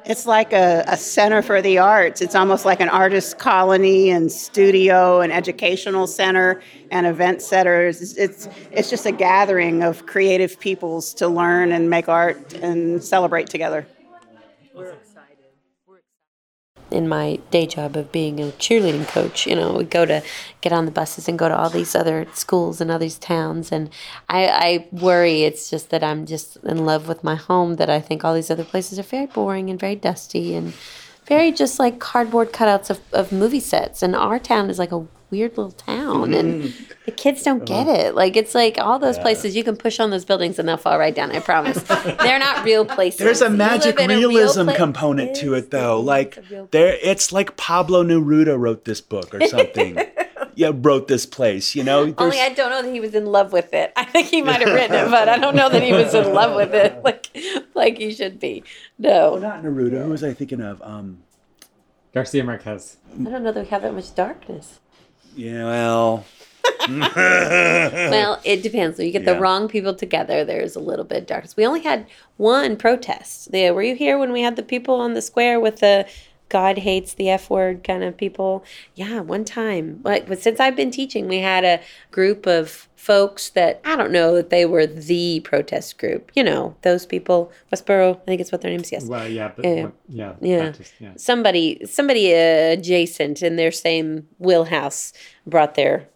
[0.07, 2.23] It's like a, a center for the arts.
[2.23, 8.01] It's almost like an artist colony and studio and educational center and event centers.
[8.01, 13.05] It's, it's, it's just a gathering of creative peoples to learn and make art and
[13.05, 13.87] celebrate together.
[16.91, 20.23] In my day job of being a cheerleading coach, you know, we go to
[20.61, 23.73] get on the buses and go to all these other schools and all these towns.
[23.73, 23.91] And
[24.29, 28.01] I, I worry it's just that I'm just in love with my home, that I
[28.01, 30.73] think all these other places are very boring and very dusty and
[31.27, 34.03] very just like cardboard cutouts of, of movie sets.
[34.03, 36.35] And our town is like a weird little town.
[36.35, 36.73] And
[37.05, 38.15] the kids don't get it.
[38.15, 40.99] Like, it's like all those places you can push on those buildings and they'll fall
[40.99, 41.83] right down, I promise.
[41.83, 43.19] They're not real places.
[43.21, 46.01] There's a magic live in a real realism pla- component to it, though.
[46.01, 49.99] Like a real there, it's like Pablo Neruda wrote this book or something.
[50.55, 51.75] yeah, wrote this place.
[51.75, 53.93] You know, Only I don't know that he was in love with it.
[53.97, 56.33] I think he might have written it, but I don't know that he was in
[56.33, 57.29] love with it like
[57.75, 58.65] like he should be.
[58.65, 60.03] oh, No, not Neruda.
[60.03, 60.81] Who was I thinking of?
[60.83, 61.19] Um,
[62.15, 62.97] Garcia Marquez.
[63.13, 64.81] I don't know that we have that much darkness.
[65.37, 66.25] Yeah, well,
[66.89, 68.99] Well, it depends.
[68.99, 69.35] When you get Yeah.
[69.35, 71.57] the wrong people together, there's a little bit of darkness.
[71.57, 73.53] We only had one protest.
[73.53, 76.07] There, were you here when we had the people on the square with the
[76.49, 78.65] God hates the F word kind of people?
[78.95, 80.01] Yeah, one time.
[80.05, 84.11] Like, but since I've been teaching, we had a group of folks that I don't
[84.11, 86.33] know that they were the protest group.
[86.35, 87.53] You know, those people.
[87.73, 88.91] Westboro, I think it's what their names.
[88.91, 89.05] Yes.
[89.07, 89.91] Well, yeah, but Yeah.
[90.09, 90.63] yeah, Yeah.
[90.71, 91.13] Baptist, yeah.
[91.17, 95.13] somebody somebody uh, adjacent in their same wheelhouse
[95.47, 96.09] brought their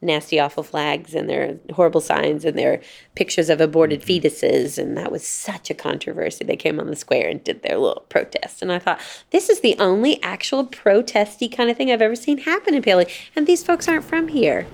[0.00, 2.80] nasty awful flags and their horrible signs and their
[3.14, 7.28] pictures of aborted fetuses and that was such a controversy they came on the square
[7.28, 8.98] and did their little protest and i thought
[9.30, 13.06] this is the only actual protesty kind of thing i've ever seen happen in Paoli
[13.36, 14.66] and these folks aren't from here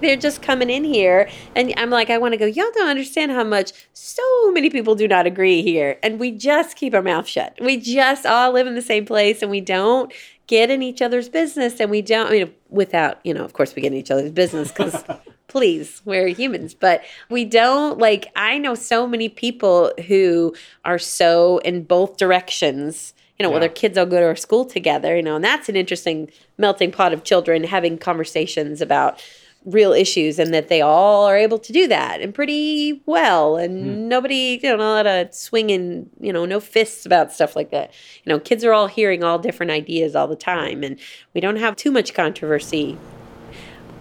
[0.00, 3.30] they're just coming in here and i'm like i want to go y'all don't understand
[3.30, 7.26] how much so many people do not agree here and we just keep our mouth
[7.26, 10.12] shut we just all live in the same place and we don't
[10.46, 13.74] get in each other's business and we don't I mean without, you know, of course
[13.76, 14.96] we get in each other's business cuz
[15.46, 20.52] please, we're humans, but we don't like I know so many people who
[20.84, 23.14] are so in both directions.
[23.38, 23.68] You know, well, Yeah.
[23.68, 26.90] their kids all go to our school together, you know, and that's an interesting melting
[26.90, 29.22] pot of children having conversations about
[29.64, 33.56] real issues and that they all are able to do that and pretty well.
[33.56, 34.08] And hmm.
[34.08, 37.70] nobody you know not a lot of swinging you know no fists about stuff like
[37.70, 37.92] that.
[38.24, 40.98] You know kids are all hearing all different ideas all the time and
[41.34, 42.98] we don't have too much controversy.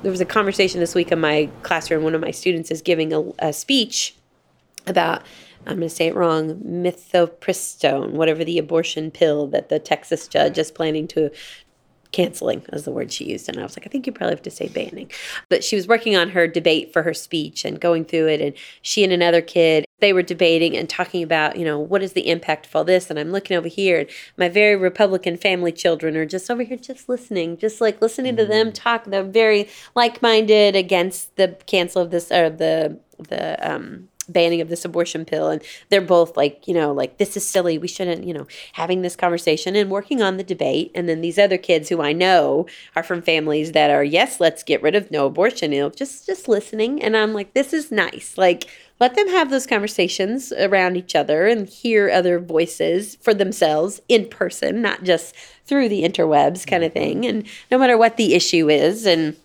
[0.02, 2.04] There was a conversation this week in my classroom.
[2.04, 4.16] One of my students is giving a, a speech
[4.88, 5.24] about
[5.66, 10.58] I'm going to say it wrong, mifepristone, whatever the abortion pill that the Texas judge
[10.58, 11.30] is planning to
[12.12, 14.42] canceling is the word she used and i was like i think you probably have
[14.42, 15.10] to say banning.
[15.50, 18.54] But she was working on her debate for her speech and going through it and
[18.82, 22.30] she and another kid they were debating and talking about you know what is the
[22.30, 23.10] impact of all this?
[23.10, 26.78] And i'm looking over here and my very republican family children are just over here
[26.78, 29.06] just listening just like listening to them talk.
[29.06, 34.86] They're very like-minded against the cancel of this or the the um banning of this
[34.86, 37.78] abortion pill and they're both like you know like this is silly.
[37.78, 40.92] We shouldn't you know having this conversation and working on the debate.
[40.96, 42.66] And then these other kids who i know
[42.96, 46.26] are from families that are yes let's get rid of no abortion you know just
[46.26, 47.02] just listening.
[47.02, 48.38] And i'm like this is nice.
[48.38, 48.68] Like
[49.00, 54.28] let them have those conversations around each other and hear other voices for themselves in
[54.28, 55.34] person not just
[55.66, 57.00] through the interwebs kind of mm-hmm.
[57.00, 57.26] thing.
[57.26, 59.38] And no matter what the issue is and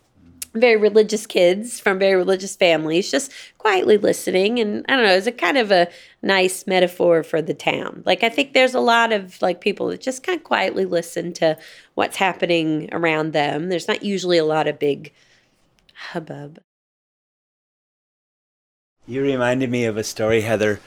[0.54, 5.26] very religious kids from very religious families just quietly listening and i don't know it's
[5.26, 5.88] a kind of a
[6.22, 10.00] nice metaphor for the town like i think there's a lot of like people that
[10.00, 11.56] just kind of quietly listen to
[11.94, 15.12] what's happening around them there's not usually a lot of big
[15.94, 16.58] hubbub
[19.06, 20.80] You reminded me of a story, Heather.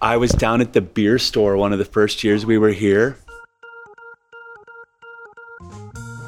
[0.00, 3.18] I was down at the beer store one of the first years we were here.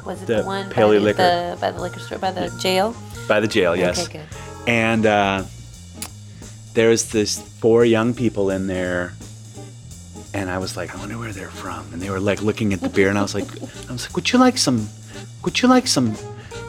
[0.05, 1.17] Was it The the, one by Paley the, liquor.
[1.23, 2.95] the by the liquor store by the jail
[3.27, 4.07] By the jail, yes.
[4.07, 5.43] okay good And uh,
[6.73, 9.13] there was this four young people in there,
[10.33, 11.91] and I was like, I wonder where they're from.
[11.91, 13.49] And they were like looking at the beer, and I was like,
[13.89, 14.87] I was like, would you like some?
[15.43, 16.15] Would you like some?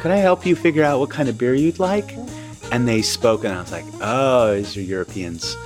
[0.01, 2.17] Could I help you figure out what kind of beer you'd like?
[2.73, 5.57] And they spoke, and I was like, oh, these are Europeans.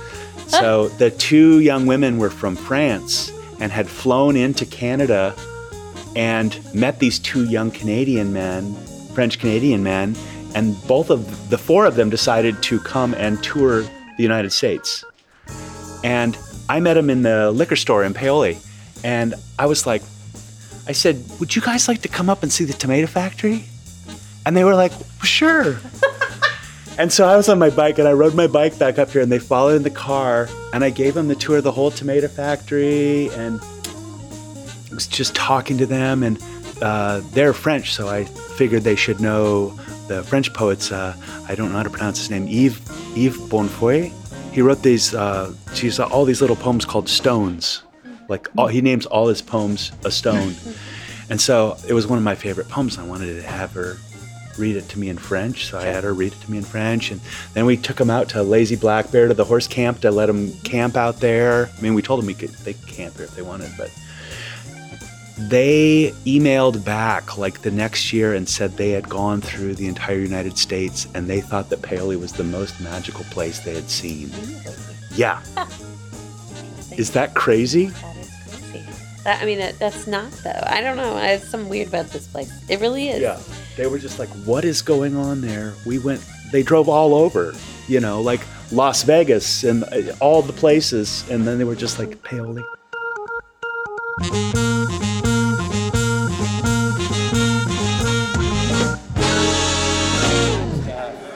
[0.47, 5.33] So the two young women were from France and had flown into Canada
[6.15, 8.73] and met these two young Canadian men,
[9.13, 10.15] French Canadian men,
[10.55, 15.03] and both of the four of them decided to come and tour the United States.
[16.03, 16.37] And
[16.69, 18.57] I met them in the liquor store in Paoli,
[19.03, 20.01] and I was like,
[20.87, 23.65] I said, "Would you guys like to come up and see the tomato factory?"
[24.45, 25.77] And they were like, "Sure."
[26.97, 29.21] and so I was on my bike and I rode my bike back up here,
[29.21, 31.91] and they followed in the car, and I gave them the tour of the whole
[31.91, 33.59] tomato factory and
[34.95, 36.41] was just talking to them, and
[36.81, 39.69] uh, they're French, so I figured they should know
[40.07, 40.91] the French poets.
[40.91, 41.15] Uh,
[41.47, 42.47] I don't know how to pronounce his name.
[42.47, 42.79] Yves
[43.15, 44.11] Yves Bonnefoy.
[44.51, 45.13] He wrote these.
[45.13, 47.83] Uh, geez, all these little poems called stones.
[48.27, 50.55] Like all, he names all his poems a stone,
[51.29, 52.97] and so it was one of my favorite poems.
[52.97, 53.97] I wanted to have her
[54.57, 56.63] read it to me in French, so I had her read it to me in
[56.63, 57.19] French, and
[57.53, 60.27] then we took them out to Lazy Black Bear to the horse camp to let
[60.27, 61.69] them camp out there.
[61.77, 63.91] I mean, we told them we could they could camp here if they wanted, but
[65.37, 70.19] they emailed back like the next year and said they had gone through the entire
[70.19, 74.31] United States and they thought that Paoli was the most magical place they had seen.
[75.13, 75.41] Yeah.
[76.97, 77.87] Is that crazy?
[77.87, 78.29] That is
[78.71, 78.87] crazy.
[79.25, 80.63] That, I mean, that, that's not though.
[80.65, 81.15] I don't know.
[81.15, 82.49] There's something weird about this place.
[82.69, 83.21] It really is.
[83.21, 83.39] Yeah.
[83.75, 85.73] They were just like, what is going on there?
[85.85, 87.53] We went, they drove all over,
[87.89, 88.39] you know, like
[88.71, 91.25] Las Vegas and uh, all the places.
[91.29, 92.63] And then they were just like, Paoli.
[94.17, 94.27] But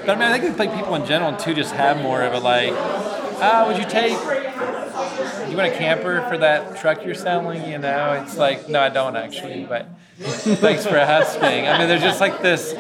[0.08, 2.72] I mean, I think like people in general too just have more of a like,
[2.72, 4.14] ah, would you take?
[5.50, 7.70] You want a camper for that truck you're selling?
[7.70, 9.66] You know, it's like, no, I don't actually.
[9.66, 9.88] But
[10.18, 11.68] thanks for asking.
[11.68, 12.74] I mean, there's just like this.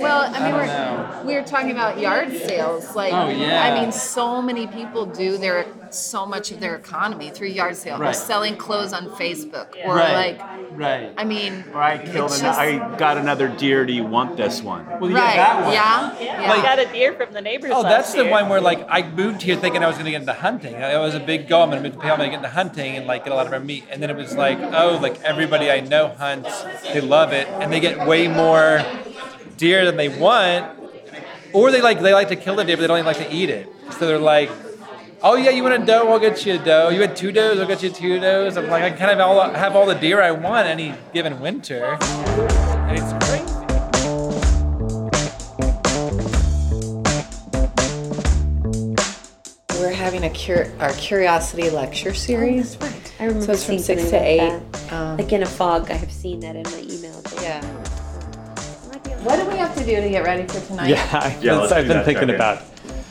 [0.00, 2.94] Well, I mean, I we're, we were talking about yard sales.
[2.96, 3.62] Like, Oh, yeah.
[3.64, 8.00] I mean, so many people do their so much of their economy through yard sale
[8.00, 10.38] or selling clothes on Facebook or Right.
[10.38, 11.12] like, Right.
[11.16, 13.84] I mean, Or I killed It's an, just- I got another deer.
[13.84, 14.86] Do you want this one?
[15.00, 15.34] Well, right?
[15.34, 15.72] yeah, that one.
[15.74, 16.52] Yeah, Yeah, yeah.
[16.52, 17.72] I got a deer from the neighbors.
[17.74, 18.30] Oh, last that's the year.
[18.30, 20.74] one where like I moved here thinking I was going to get into hunting.
[20.74, 21.64] It was a big goal.
[21.64, 23.32] I'm going to move to Paoli, I'm going to get into hunting and like get
[23.32, 23.84] a lot of our meat.
[23.90, 27.72] And then it was like, oh, like everybody I know hunts, they love it, and
[27.72, 28.80] they get way more
[29.60, 30.78] deer than they want,
[31.52, 33.30] or they like they like to kill the deer, but they don't even like to
[33.32, 33.68] eat it.
[33.98, 34.50] So they're like,
[35.22, 36.10] oh yeah, you want a doe?
[36.10, 36.88] I'll get you a doe.
[36.88, 37.60] You had two does?
[37.60, 38.56] I'll get you two does.
[38.56, 41.98] I'm like, I kind of all, have all the deer I want any given winter.
[42.00, 44.60] And it's crazy.
[49.78, 52.76] We're having a cur- our curiosity lecture series.
[53.18, 54.38] I remember So it's from seeing six something to eight.
[54.72, 54.92] that.
[54.92, 56.99] Um, like in a fog, I have seen that in my email.
[59.20, 59.26] Yeah.
[59.26, 60.88] What do we have to do to get ready for tonight?
[60.88, 62.34] Yeah, I've Yeah, been, let's I've do been that thinking second.
[62.34, 62.62] about.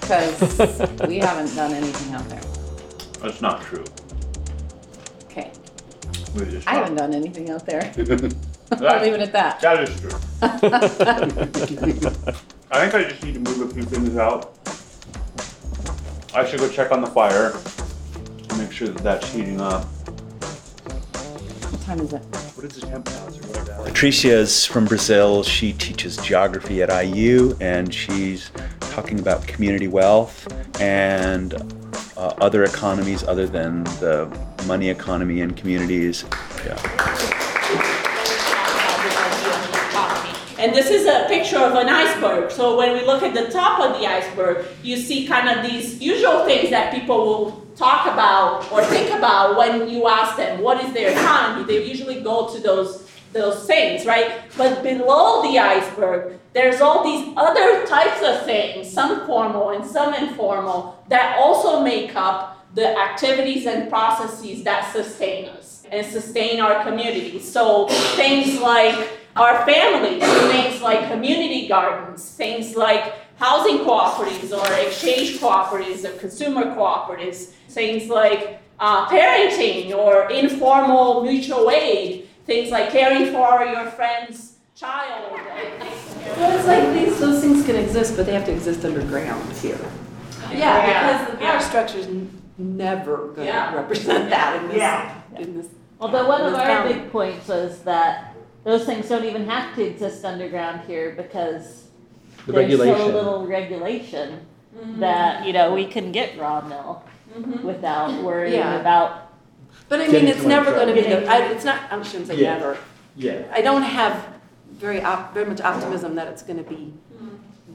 [0.02, 2.42] Because we haven't done anything out there.
[3.22, 3.84] That's not true.
[5.26, 5.52] Okay.
[6.36, 7.82] We just I haven't done anything out there.
[8.72, 9.60] I'll leave it at that.
[9.62, 10.12] That is true.
[12.72, 14.56] I think I just need to move a few things out.
[16.34, 17.54] I should go check on the fire,
[18.58, 19.86] make sure that that's heating up.
[21.72, 22.24] What time is it?
[22.60, 23.28] What is the temp now?
[23.28, 23.86] Is it?
[23.86, 25.44] Patricia is from Brazil.
[25.44, 28.52] She teaches geography at IU, and she's
[28.82, 30.46] talking about community wealth
[30.82, 31.54] and
[32.18, 34.28] uh, other economies other than the
[34.68, 36.26] money economy and communities.
[36.66, 36.76] Yeah.
[40.58, 42.52] And this is a picture of an iceberg.
[42.52, 46.02] So when we look at the top of the iceberg, you see kind of these
[46.02, 50.84] usual things that people will talk about or think about when you ask them what
[50.84, 51.66] is their economy.
[51.66, 54.42] They usually go to those those things, right?
[54.58, 60.16] But below the iceberg, there's all these other types of things, some formal and some
[60.16, 66.84] informal, that also make up the activities and processes that sustain us and sustain our
[66.84, 67.52] communities.
[67.52, 75.40] So things like our families, things like community gardens, things like housing cooperatives or exchange
[75.40, 83.32] cooperatives or consumer cooperatives, things like uh, parenting or informal mutual aid, things like caring
[83.32, 85.38] for your friend's child.
[85.40, 85.90] and
[86.38, 89.80] Well, it's like these, those things can exist, but they have to exist underground here.
[90.52, 90.86] Yeah,
[91.18, 93.76] because the power structure's n- never gonna Yeah.
[93.76, 95.14] represent that in this, Yeah.
[95.38, 95.68] in this.
[96.02, 96.94] Although one of our county.
[96.94, 101.84] big points was that those things don't even have to exist underground here because
[102.50, 103.14] The there's so regulation.
[103.14, 105.00] little regulation mm-hmm.
[105.02, 107.04] that, you know, we can get raw mill
[107.38, 107.66] mm-hmm.
[107.66, 108.80] without worrying Yeah.
[108.80, 109.32] about
[109.88, 112.56] But I mean, it's never gonna be the, I, it's not, I shouldn't say Yeah.
[112.56, 112.78] never.
[113.16, 113.44] Yeah.
[113.52, 114.26] I don't have
[114.72, 116.94] very op, very much optimism that it's gonna be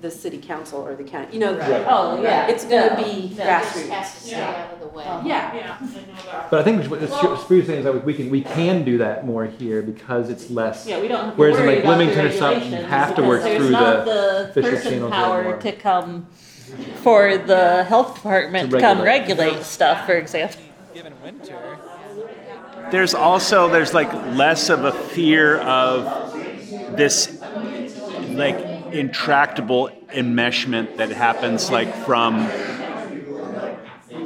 [0.05, 1.57] the city council or the county, you know.
[1.57, 1.85] Right.
[1.89, 2.47] Oh, yeah.
[2.47, 3.03] It's gonna No.
[3.03, 3.45] be No.
[3.45, 3.89] grassroots.
[3.89, 5.03] Has to stay out of the way.
[5.05, 5.23] Uh-huh.
[5.25, 5.55] Yeah.
[5.55, 5.77] Yeah.
[6.51, 9.25] But I think what the Spruce thing is that we can we can do that
[9.27, 10.87] more here because it's less.
[10.87, 12.77] Yeah, we don't have to Whereas in, worry like, about the Bloomington or something, you
[12.77, 15.57] regulations have to because work there's through not the the official person channels power anymore.
[15.61, 16.27] to come
[17.03, 19.39] for the health department To to come regulate.
[19.47, 20.61] regulate stuff, for example.
[20.93, 21.79] Given winter.
[22.91, 26.35] There's also there's like less of a fear of
[26.97, 27.41] this
[28.31, 32.47] like intractable enmeshment that happens like from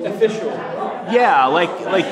[0.05, 0.49] Official.
[1.11, 2.05] yeah like like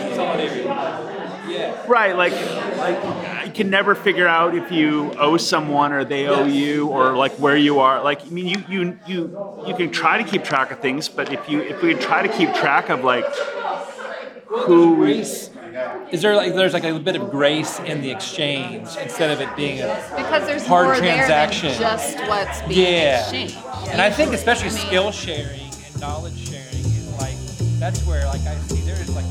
[1.48, 1.84] Yeah.
[1.86, 2.32] right like
[2.78, 2.98] like
[3.44, 7.32] I can never figure out if you owe someone or they owe you or like
[7.34, 9.18] where you are like I mean you you you
[9.66, 12.32] you can try to keep track of things but if you if we try to
[12.32, 13.26] keep track of like
[14.46, 15.04] who.
[16.10, 19.54] Is there like there's like a bit of grace in the exchange instead of it
[19.56, 21.68] being a Because there's hard more transaction?
[21.70, 23.20] there than just what's being Yeah.
[23.20, 23.56] exchanged.
[23.88, 27.34] And I think especially I mean- skill sharing and knowledge sharing is like
[27.78, 29.26] that's where like I see there's like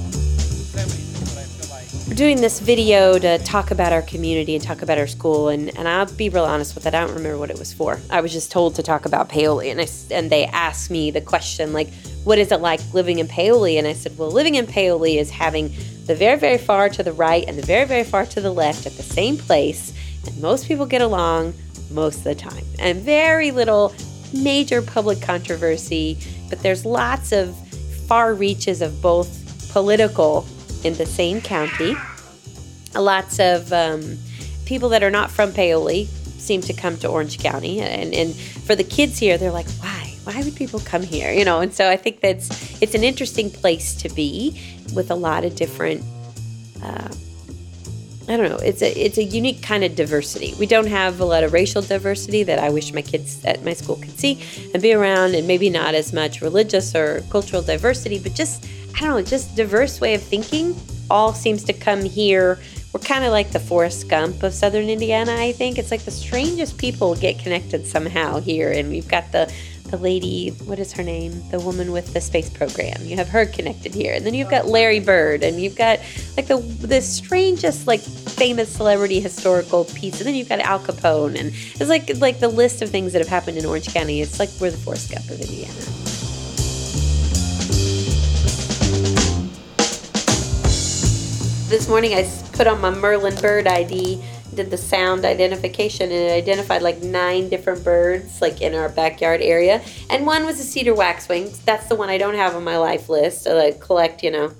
[2.15, 5.85] Doing this video to talk about our community and talk about our school, and, and
[5.85, 6.95] I'll be real honest with it.
[6.95, 7.99] I don't remember what it was for.
[8.09, 11.19] I was just told to talk about Paoli, and I and they asked me the
[11.19, 11.93] question like,
[12.23, 15.29] "What is it like living in Paoli?" And I said, "Well, living in Paoli is
[15.29, 15.73] having
[16.05, 18.85] the very very far to the right and the very very far to the left
[18.85, 19.91] at the same place,
[20.25, 21.53] and most people get along
[21.91, 23.93] most of the time, and very little
[24.33, 26.17] major public controversy,
[26.49, 27.53] but there's lots of
[28.07, 30.47] far reaches of both political
[30.85, 31.95] in the same county.
[32.93, 34.17] Lots of um,
[34.65, 36.05] people that are not from Paoli
[36.37, 40.13] seem to come to Orange County, and, and for the kids here, they're like, why?
[40.23, 41.31] Why would people come here?
[41.31, 44.59] You know, and so I think that's it's an interesting place to be
[44.93, 46.03] with a lot of different.
[46.81, 47.09] Uh,
[48.27, 48.57] I don't know.
[48.57, 50.55] It's a it's a unique kind of diversity.
[50.59, 53.73] We don't have a lot of racial diversity that I wish my kids at my
[53.73, 54.41] school could see
[54.73, 58.65] and be around, and maybe not as much religious or cultural diversity, but just
[58.95, 60.75] I don't know, just diverse way of thinking.
[61.09, 62.59] All seems to come here.
[62.93, 65.35] We're kind of like the Forrest Gump of Southern Indiana.
[65.35, 69.51] I think it's like the strangest people get connected somehow here, and we've got the
[69.91, 71.47] the lady, what is her name?
[71.51, 73.03] The woman with the space program.
[73.03, 74.13] You have her connected here.
[74.13, 75.99] And then you've got Larry Bird and you've got
[76.35, 80.19] like the the strangest like famous celebrity historical piece.
[80.19, 83.19] And then you've got Al Capone and it's like like the list of things that
[83.19, 84.21] have happened in Orange County.
[84.21, 86.14] It's like we're the Forrest Gump of Indiana.
[91.75, 92.23] This morning I
[92.53, 94.23] put on my Merlin bird ID,
[94.53, 99.41] did the sound identification, and it identified like nine different birds, like in our backyard
[99.41, 99.83] area.
[100.09, 101.51] And one was a cedar waxwing.
[101.65, 103.45] That's the one I don't have on my life list.
[103.45, 104.53] I like collect, you know.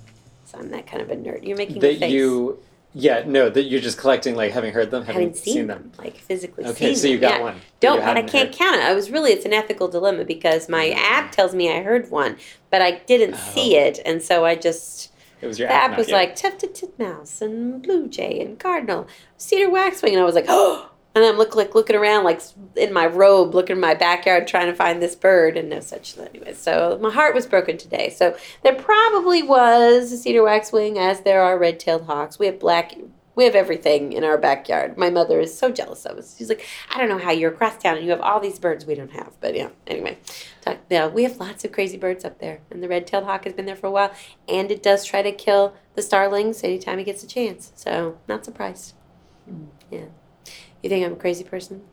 [0.44, 1.48] So I'm that kind of a nerd.
[1.48, 2.60] You're making that you,
[2.94, 6.18] yeah, no, that you're just collecting, like having heard them, having having seen, them, like
[6.18, 7.44] physically Okay, seen so you got yeah.
[7.44, 8.58] one Don't, but I can't heard.
[8.58, 8.82] count it.
[8.82, 10.96] I was really, it's an ethical dilemma because my mm.
[10.96, 12.36] app tells me I heard one,
[12.70, 13.52] but I didn't oh.
[13.54, 15.14] see it, and so I just.
[15.46, 19.08] It was your the app, app was like tufted titmouse and blue jay and cardinal,
[19.38, 20.90] cedar waxwing, and I was like, oh.
[21.14, 22.42] And I'm look like looking around like
[22.76, 26.14] in my robe, looking in my backyard, trying to find this bird, and no such
[26.14, 26.28] thing.
[26.28, 26.54] anyway.
[26.54, 28.10] So my heart was broken today.
[28.10, 32.38] So there probably was a cedar waxwing, as there are red-tailed hawks.
[32.38, 32.96] We have black,
[33.36, 34.98] we have everything in our backyard.
[34.98, 36.36] My mother is so jealous of us.
[36.38, 38.86] She's like, I don't know how you're across town and you have all these birds
[38.86, 39.34] we don't have.
[39.42, 40.18] But yeah, anyway,
[40.62, 43.54] talk, yeah, we have lots of crazy birds up there, and the red-tailed hawk has
[43.54, 44.12] been there for a while,
[44.48, 47.72] and it does try to kill the starlings anytime it gets a chance.
[47.76, 48.94] So not surprised.
[49.50, 49.66] Hmm.
[49.92, 50.06] Yeah.
[50.82, 51.84] You think I'm a crazy person?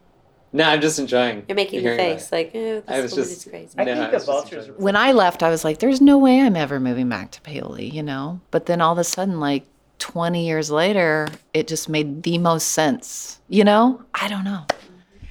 [0.55, 1.45] No, I'm just enjoying.
[1.49, 2.33] You're making the hearing face it.
[2.35, 3.75] like, oh, this I was just is crazy.
[3.79, 6.41] I No, think I the vultures When I left, I was like, there's no way
[6.41, 8.41] I'm ever moving back to Paoli, you know?
[8.51, 9.65] But then all of a sudden, like
[10.03, 14.03] 20 years later, it just made the most sense, you know?
[14.15, 14.67] I don't know.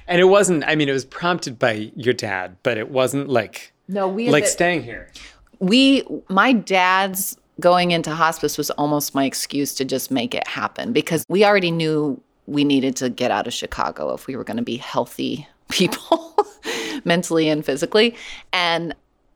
[0.08, 0.64] And it wasn't.
[0.64, 4.44] I mean, it was prompted by your dad, but it wasn't like No, we like
[4.44, 5.10] the- staying here.
[5.58, 10.92] we my dad's going into hospice was almost my excuse to just make it happen
[10.92, 14.56] because we already knew we needed to get out of Chicago if we were going
[14.56, 16.34] to be healthy people
[17.04, 18.16] mentally and physically
[18.54, 18.94] and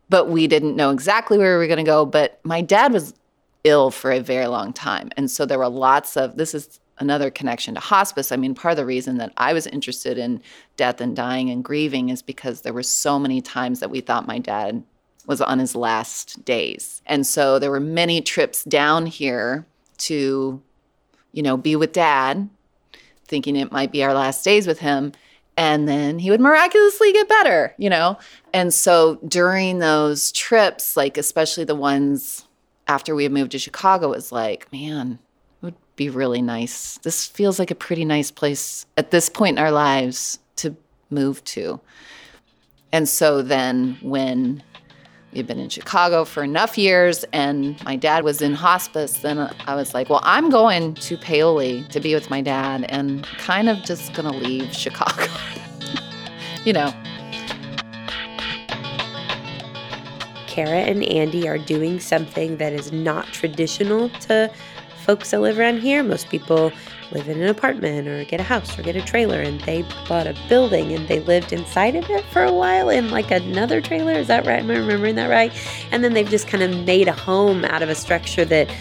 [0.09, 3.13] but we didn't know exactly where we were going to go but my dad was
[3.67, 7.31] ill for a very long time and so there were lots of this is another
[7.31, 10.41] connection to hospice i mean part of the reason that i was interested in
[10.77, 14.27] death and dying and grieving is because there were so many times that we thought
[14.27, 14.83] my dad
[15.27, 17.03] was on his last days.
[17.07, 19.67] And so there were many trips down here
[19.99, 20.63] to,
[21.33, 22.49] you know, be with dad,
[23.27, 25.13] thinking it might be our last days with him.
[25.59, 28.19] And then he would miraculously get better, you know?
[28.53, 32.46] And so during those trips, like especially the ones
[32.89, 35.19] after we had moved to Chicago, it was like, man,
[35.61, 36.99] it would be really nice.
[36.99, 40.77] This feels like a pretty nice place at this point in our lives to
[41.11, 41.81] move to.
[42.93, 44.63] And so then when
[45.33, 49.39] we had been in Chicago for enough years and my dad was in hospice, then
[49.67, 53.69] I was like, well, I'm going to Paoli to be with my dad and kind
[53.69, 55.27] of just gonna leave Chicago.
[56.65, 56.93] you know.
[60.57, 64.51] Kara and Andy are doing something that is not traditional to
[65.05, 66.03] folks that live around here.
[66.03, 66.73] Most people
[67.13, 70.27] live in an apartment or get a house or get a trailer, and they bought
[70.27, 74.15] a building and they lived inside of it for a while in like another trailer.
[74.15, 74.61] Is that right?
[74.61, 75.53] Am I remembering that right?
[75.93, 78.75] And then they've just kind of made a home out of a structure that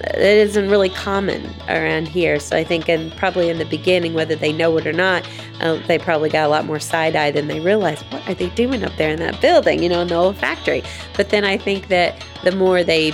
[0.00, 2.40] that isn't really common around here.
[2.40, 5.28] So I think, and probably in the beginning, whether they know it or not,
[5.60, 8.02] uh, they probably got a lot more side eye than they realized.
[8.12, 9.82] What are they doing up there in that building?
[9.82, 10.82] You know, in the old factory.
[11.16, 13.12] But then I think that the more they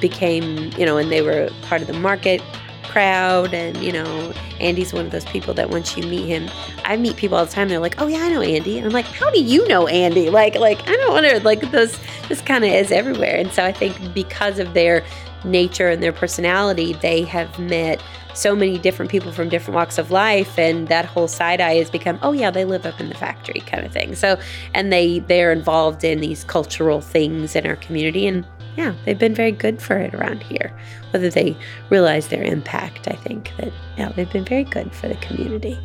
[0.00, 2.40] became, you know, and they were part of the market
[2.84, 6.48] crowd and you know andy's one of those people that once you meet him
[6.84, 8.92] i meet people all the time they're like oh yeah i know andy and i'm
[8.92, 11.98] like how do you know andy like like i don't wonder like those
[12.28, 15.02] this kind of is everywhere and so i think because of their
[15.44, 18.02] nature and their personality they have met
[18.34, 21.90] so many different people from different walks of life and that whole side eye has
[21.90, 24.38] become oh yeah they live up in the factory kind of thing so
[24.74, 28.44] and they they're involved in these cultural things in our community and
[28.76, 30.72] yeah, they've been very good for it around here.
[31.10, 31.56] Whether they
[31.90, 35.78] realize their impact, I think that yeah, they've been very good for the community.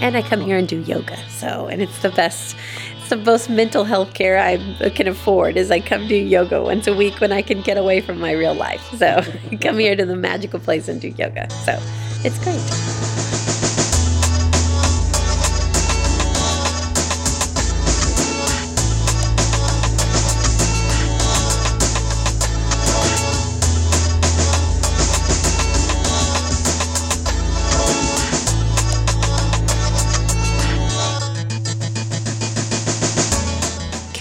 [0.00, 2.56] And I come here and do yoga, so and it's the best.
[3.12, 4.56] The most mental health care I
[4.88, 5.58] can afford.
[5.58, 8.32] Is I come do yoga once a week when I can get away from my
[8.32, 8.82] real life.
[8.96, 9.22] So
[9.60, 11.50] come here to the magical place and do yoga.
[11.50, 11.78] So
[12.24, 13.11] it's great.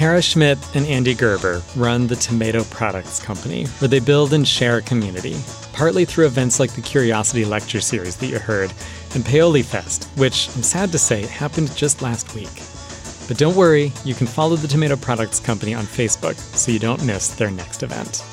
[0.02, 4.78] Kara Schmidt and Andy Gerber run the Tomato Products Company, where they build and share
[4.78, 5.38] a community,
[5.74, 8.74] partly through events like the Curiosity Lecture Series that you heard,
[9.14, 12.50] and Paoli Fest, which I'm sad to say happened just last week.
[13.28, 17.06] But don't worry, you can follow the Tomato Products Company on Facebook so you don't
[17.06, 18.26] miss their next event.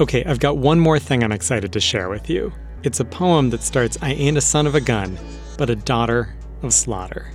[0.00, 2.52] Okay, I've got one more thing I'm excited to share with you.
[2.82, 5.18] It's a poem that starts I ain't a son of a gun,
[5.56, 7.33] but a daughter of slaughter.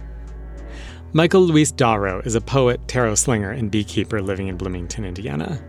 [1.12, 5.60] Michael Luis Dauro is a poet, tarot slinger, and beekeeper living in Bloomington, Indiana.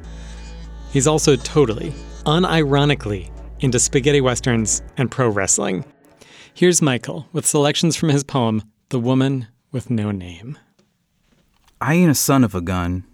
[0.93, 1.95] He's also totally,
[2.27, 3.31] unironically,
[3.61, 5.87] into spaghetti westerns and pro wrestling.
[6.53, 10.59] Here's Michael with selections from his poem, The Woman with No Name.
[11.81, 13.05] I ain't a son of a gun,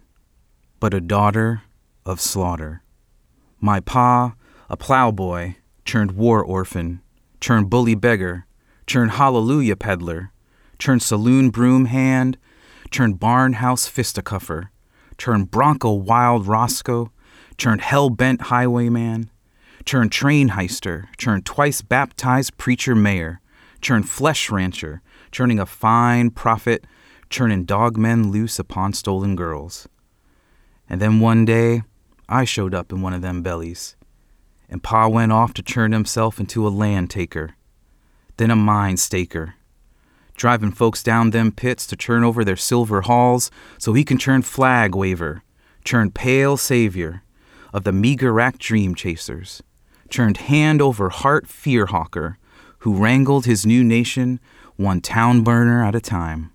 [0.80, 1.62] but a daughter
[2.04, 2.82] of slaughter.
[3.60, 4.34] My pa,
[4.68, 5.54] a plowboy,
[5.84, 7.02] turned war orphan,
[7.38, 8.46] turned bully beggar,
[8.84, 10.32] turned hallelujah peddler,
[10.78, 12.38] turned saloon broom hand,
[12.90, 14.68] turn barn house fisticuffer,
[15.18, 17.10] turn bronco wild Roscoe,
[17.56, 19.30] turn hell bent highwayman,
[19.84, 23.40] turn train heister, turn twice baptized preacher mayor,
[23.80, 26.86] turn flesh rancher, turning a fine prophet,
[27.30, 29.88] turning dogmen loose upon stolen girls.
[30.88, 31.82] And then one day,
[32.28, 33.96] I showed up in one of them bellies,
[34.68, 37.54] and Pa went off to turn himself into a land taker,
[38.36, 39.54] then a mine staker,
[40.36, 44.42] driving folks down them pits to turn over their silver halls so he can turn
[44.42, 45.42] flag waver,
[45.84, 47.22] turn pale savior
[47.72, 49.62] of the meager rack dream chasers,
[50.10, 52.38] turned hand over heart fear hawker
[52.80, 54.38] who wrangled his new nation
[54.76, 56.52] one town burner at a time.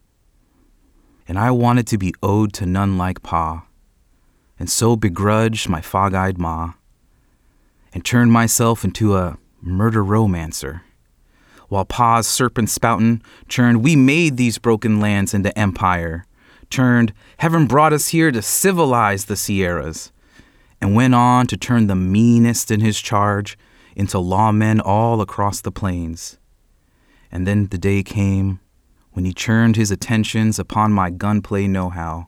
[1.28, 3.66] And I wanted to be owed to none like Pa,
[4.60, 6.74] and so begrudged my fog eyed ma,
[7.94, 10.84] and turned myself into a murder romancer
[11.72, 16.26] while Pa's serpent spoutin' churned, we made these broken lands into empire.
[16.70, 20.12] Turned, heaven brought us here to civilize the Sierras,
[20.82, 23.58] and went on to turn the meanest in his charge
[23.96, 26.38] into lawmen all across the plains.
[27.32, 28.60] And then the day came
[29.14, 32.28] when he turned his attentions upon my gunplay know how,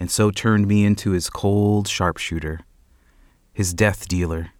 [0.00, 2.62] and so turned me into his cold sharpshooter,
[3.52, 4.50] his death dealer,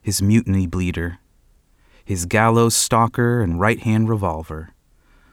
[0.00, 1.18] his mutiny bleeder
[2.08, 4.70] his gallows stalker and right hand revolver,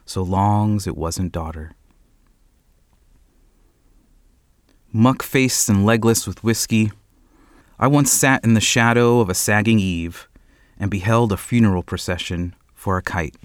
[0.05, 1.71] so long's it wasn't daughter.
[4.91, 6.91] Muck faced and legless with whiskey,
[7.79, 10.27] I once sat in the shadow of a sagging eave
[10.77, 13.37] and beheld a funeral procession for a kite,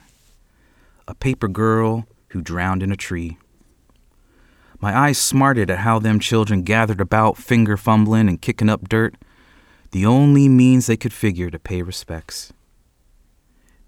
[1.07, 3.39] a paper girl who drowned in a tree.
[4.81, 9.15] My eyes smarted at how them children gathered about, finger fumbling and kicking up dirt,
[9.93, 12.53] the only means they could figure to pay respects.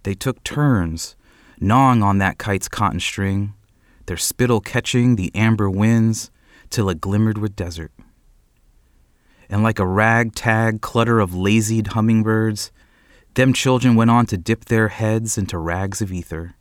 [0.03, 1.17] They took turns,
[1.61, 3.55] gnawing on that kite's cotton string,
[4.07, 6.31] their spittle catching the amber winds
[6.71, 7.93] till it glimmered with desert.
[9.49, 12.73] And like a ragtag clutter of lazied hummingbirds,
[13.35, 16.55] them children went on to dip their heads into rags of ether.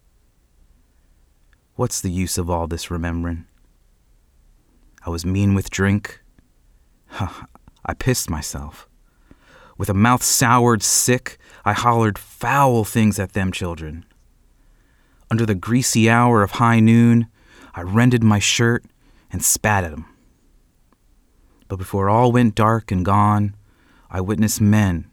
[1.75, 3.45] What's the use of all this remembering?
[5.05, 6.21] I was mean with drink.
[7.07, 7.45] Ha
[7.85, 8.87] I pissed myself.
[9.77, 14.05] With a mouth soured sick, I hollered foul things at them children.
[15.29, 17.27] Under the greasy hour of high noon,
[17.73, 18.83] I rended my shirt
[19.31, 20.05] and spat at 'em.
[21.67, 23.55] But before all went dark and gone,
[24.09, 25.09] I witnessed men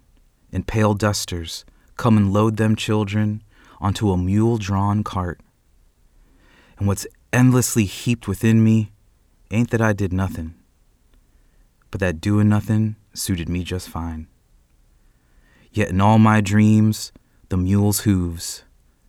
[0.51, 1.65] in pale dusters
[1.97, 3.43] come and load them children
[3.81, 5.41] onto a mule drawn cart.
[6.79, 8.91] And what's endlessly heaped within me
[9.51, 10.55] ain't that I did nothing,
[11.91, 14.27] but that doing nothing suited me just fine.
[15.79, 17.13] Yet in all my dreams,
[17.51, 18.65] the mule's hooves,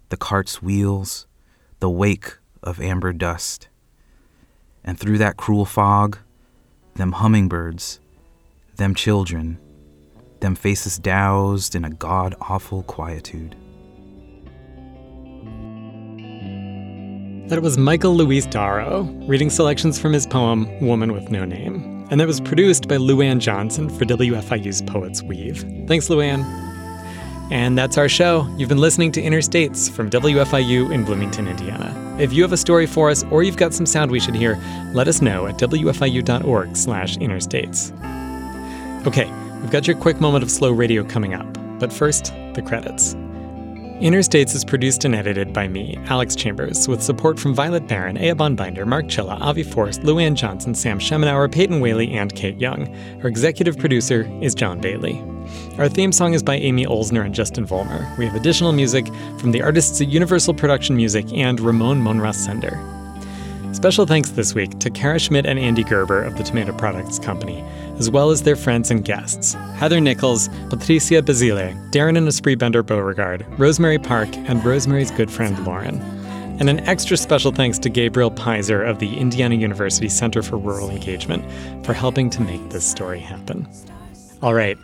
[0.09, 1.25] the cart's wheels,
[1.79, 3.69] the wake of amber dust.
[4.83, 6.19] And through that cruel fog,
[6.93, 7.99] them hummingbirds,
[8.75, 9.57] them children,
[10.41, 13.55] them faces doused in a god awful quietude.
[17.49, 21.98] That was Michael Luis Dauro reading selections from his poem Woman with No Name.
[22.09, 25.59] And that was produced by Luann Johnson for WFIU's Poets Weave.
[25.87, 26.43] Thanks, Luann.
[27.51, 28.47] And that's our show.
[28.57, 31.95] You've been listening to Inner States from WFIU in Bloomington, Indiana.
[32.19, 34.59] If you have a story for us or you've got some sound we should hear,
[34.93, 37.91] let us know at wfiu.org slash interstates.
[39.07, 39.31] Okay,
[39.61, 41.47] we've got your quick moment of slow radio coming up.
[41.79, 43.15] But first, the credits.
[44.01, 48.15] Inner States is produced and edited by me, Alex Chambers, with support from Violet Barron,
[48.15, 52.95] Eoban Binder, Mark Chilla, Avi Forrest, Luann Johnson, Sam Schemenauer, Peyton Whaley, and Kate Young.
[53.21, 55.21] Our executive producer is John Bailey.
[55.77, 58.17] Our theme song is by Amy Olsner and Justin Vollmer.
[58.17, 59.05] We have additional music
[59.37, 62.79] from the artists at Universal Production Music and Ramon Monras Sender.
[63.73, 67.63] Special thanks this week to Kara Schmidt and Andy Gerber of the Tomato Products Company,
[67.99, 72.81] as well as their friends and guests Heather Nichols, Patricia Bazile, Darren and Esprit Bender
[72.81, 76.01] Beauregard, Rosemary Park, and Rosemary's good friend Lauren.
[76.59, 80.89] And an extra special thanks to Gabriel Pizer of the Indiana University Center for Rural
[80.89, 81.45] Engagement
[81.85, 83.67] for helping to make this story happen.
[84.41, 84.77] All right,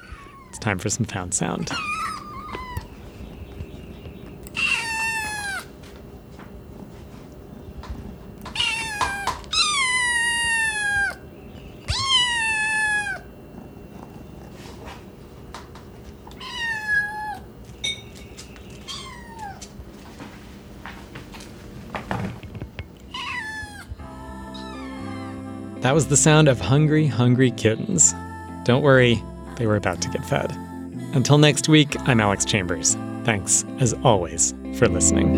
[0.50, 1.72] it's time for some found sound.
[25.86, 28.16] That was the sound of hungry, hungry kittens.
[28.64, 29.22] Don't worry,
[29.58, 30.52] they were about to get fed.
[31.14, 32.96] Until next week, I'm Alex Chambers.
[33.24, 35.36] Thanks, as always, for listening.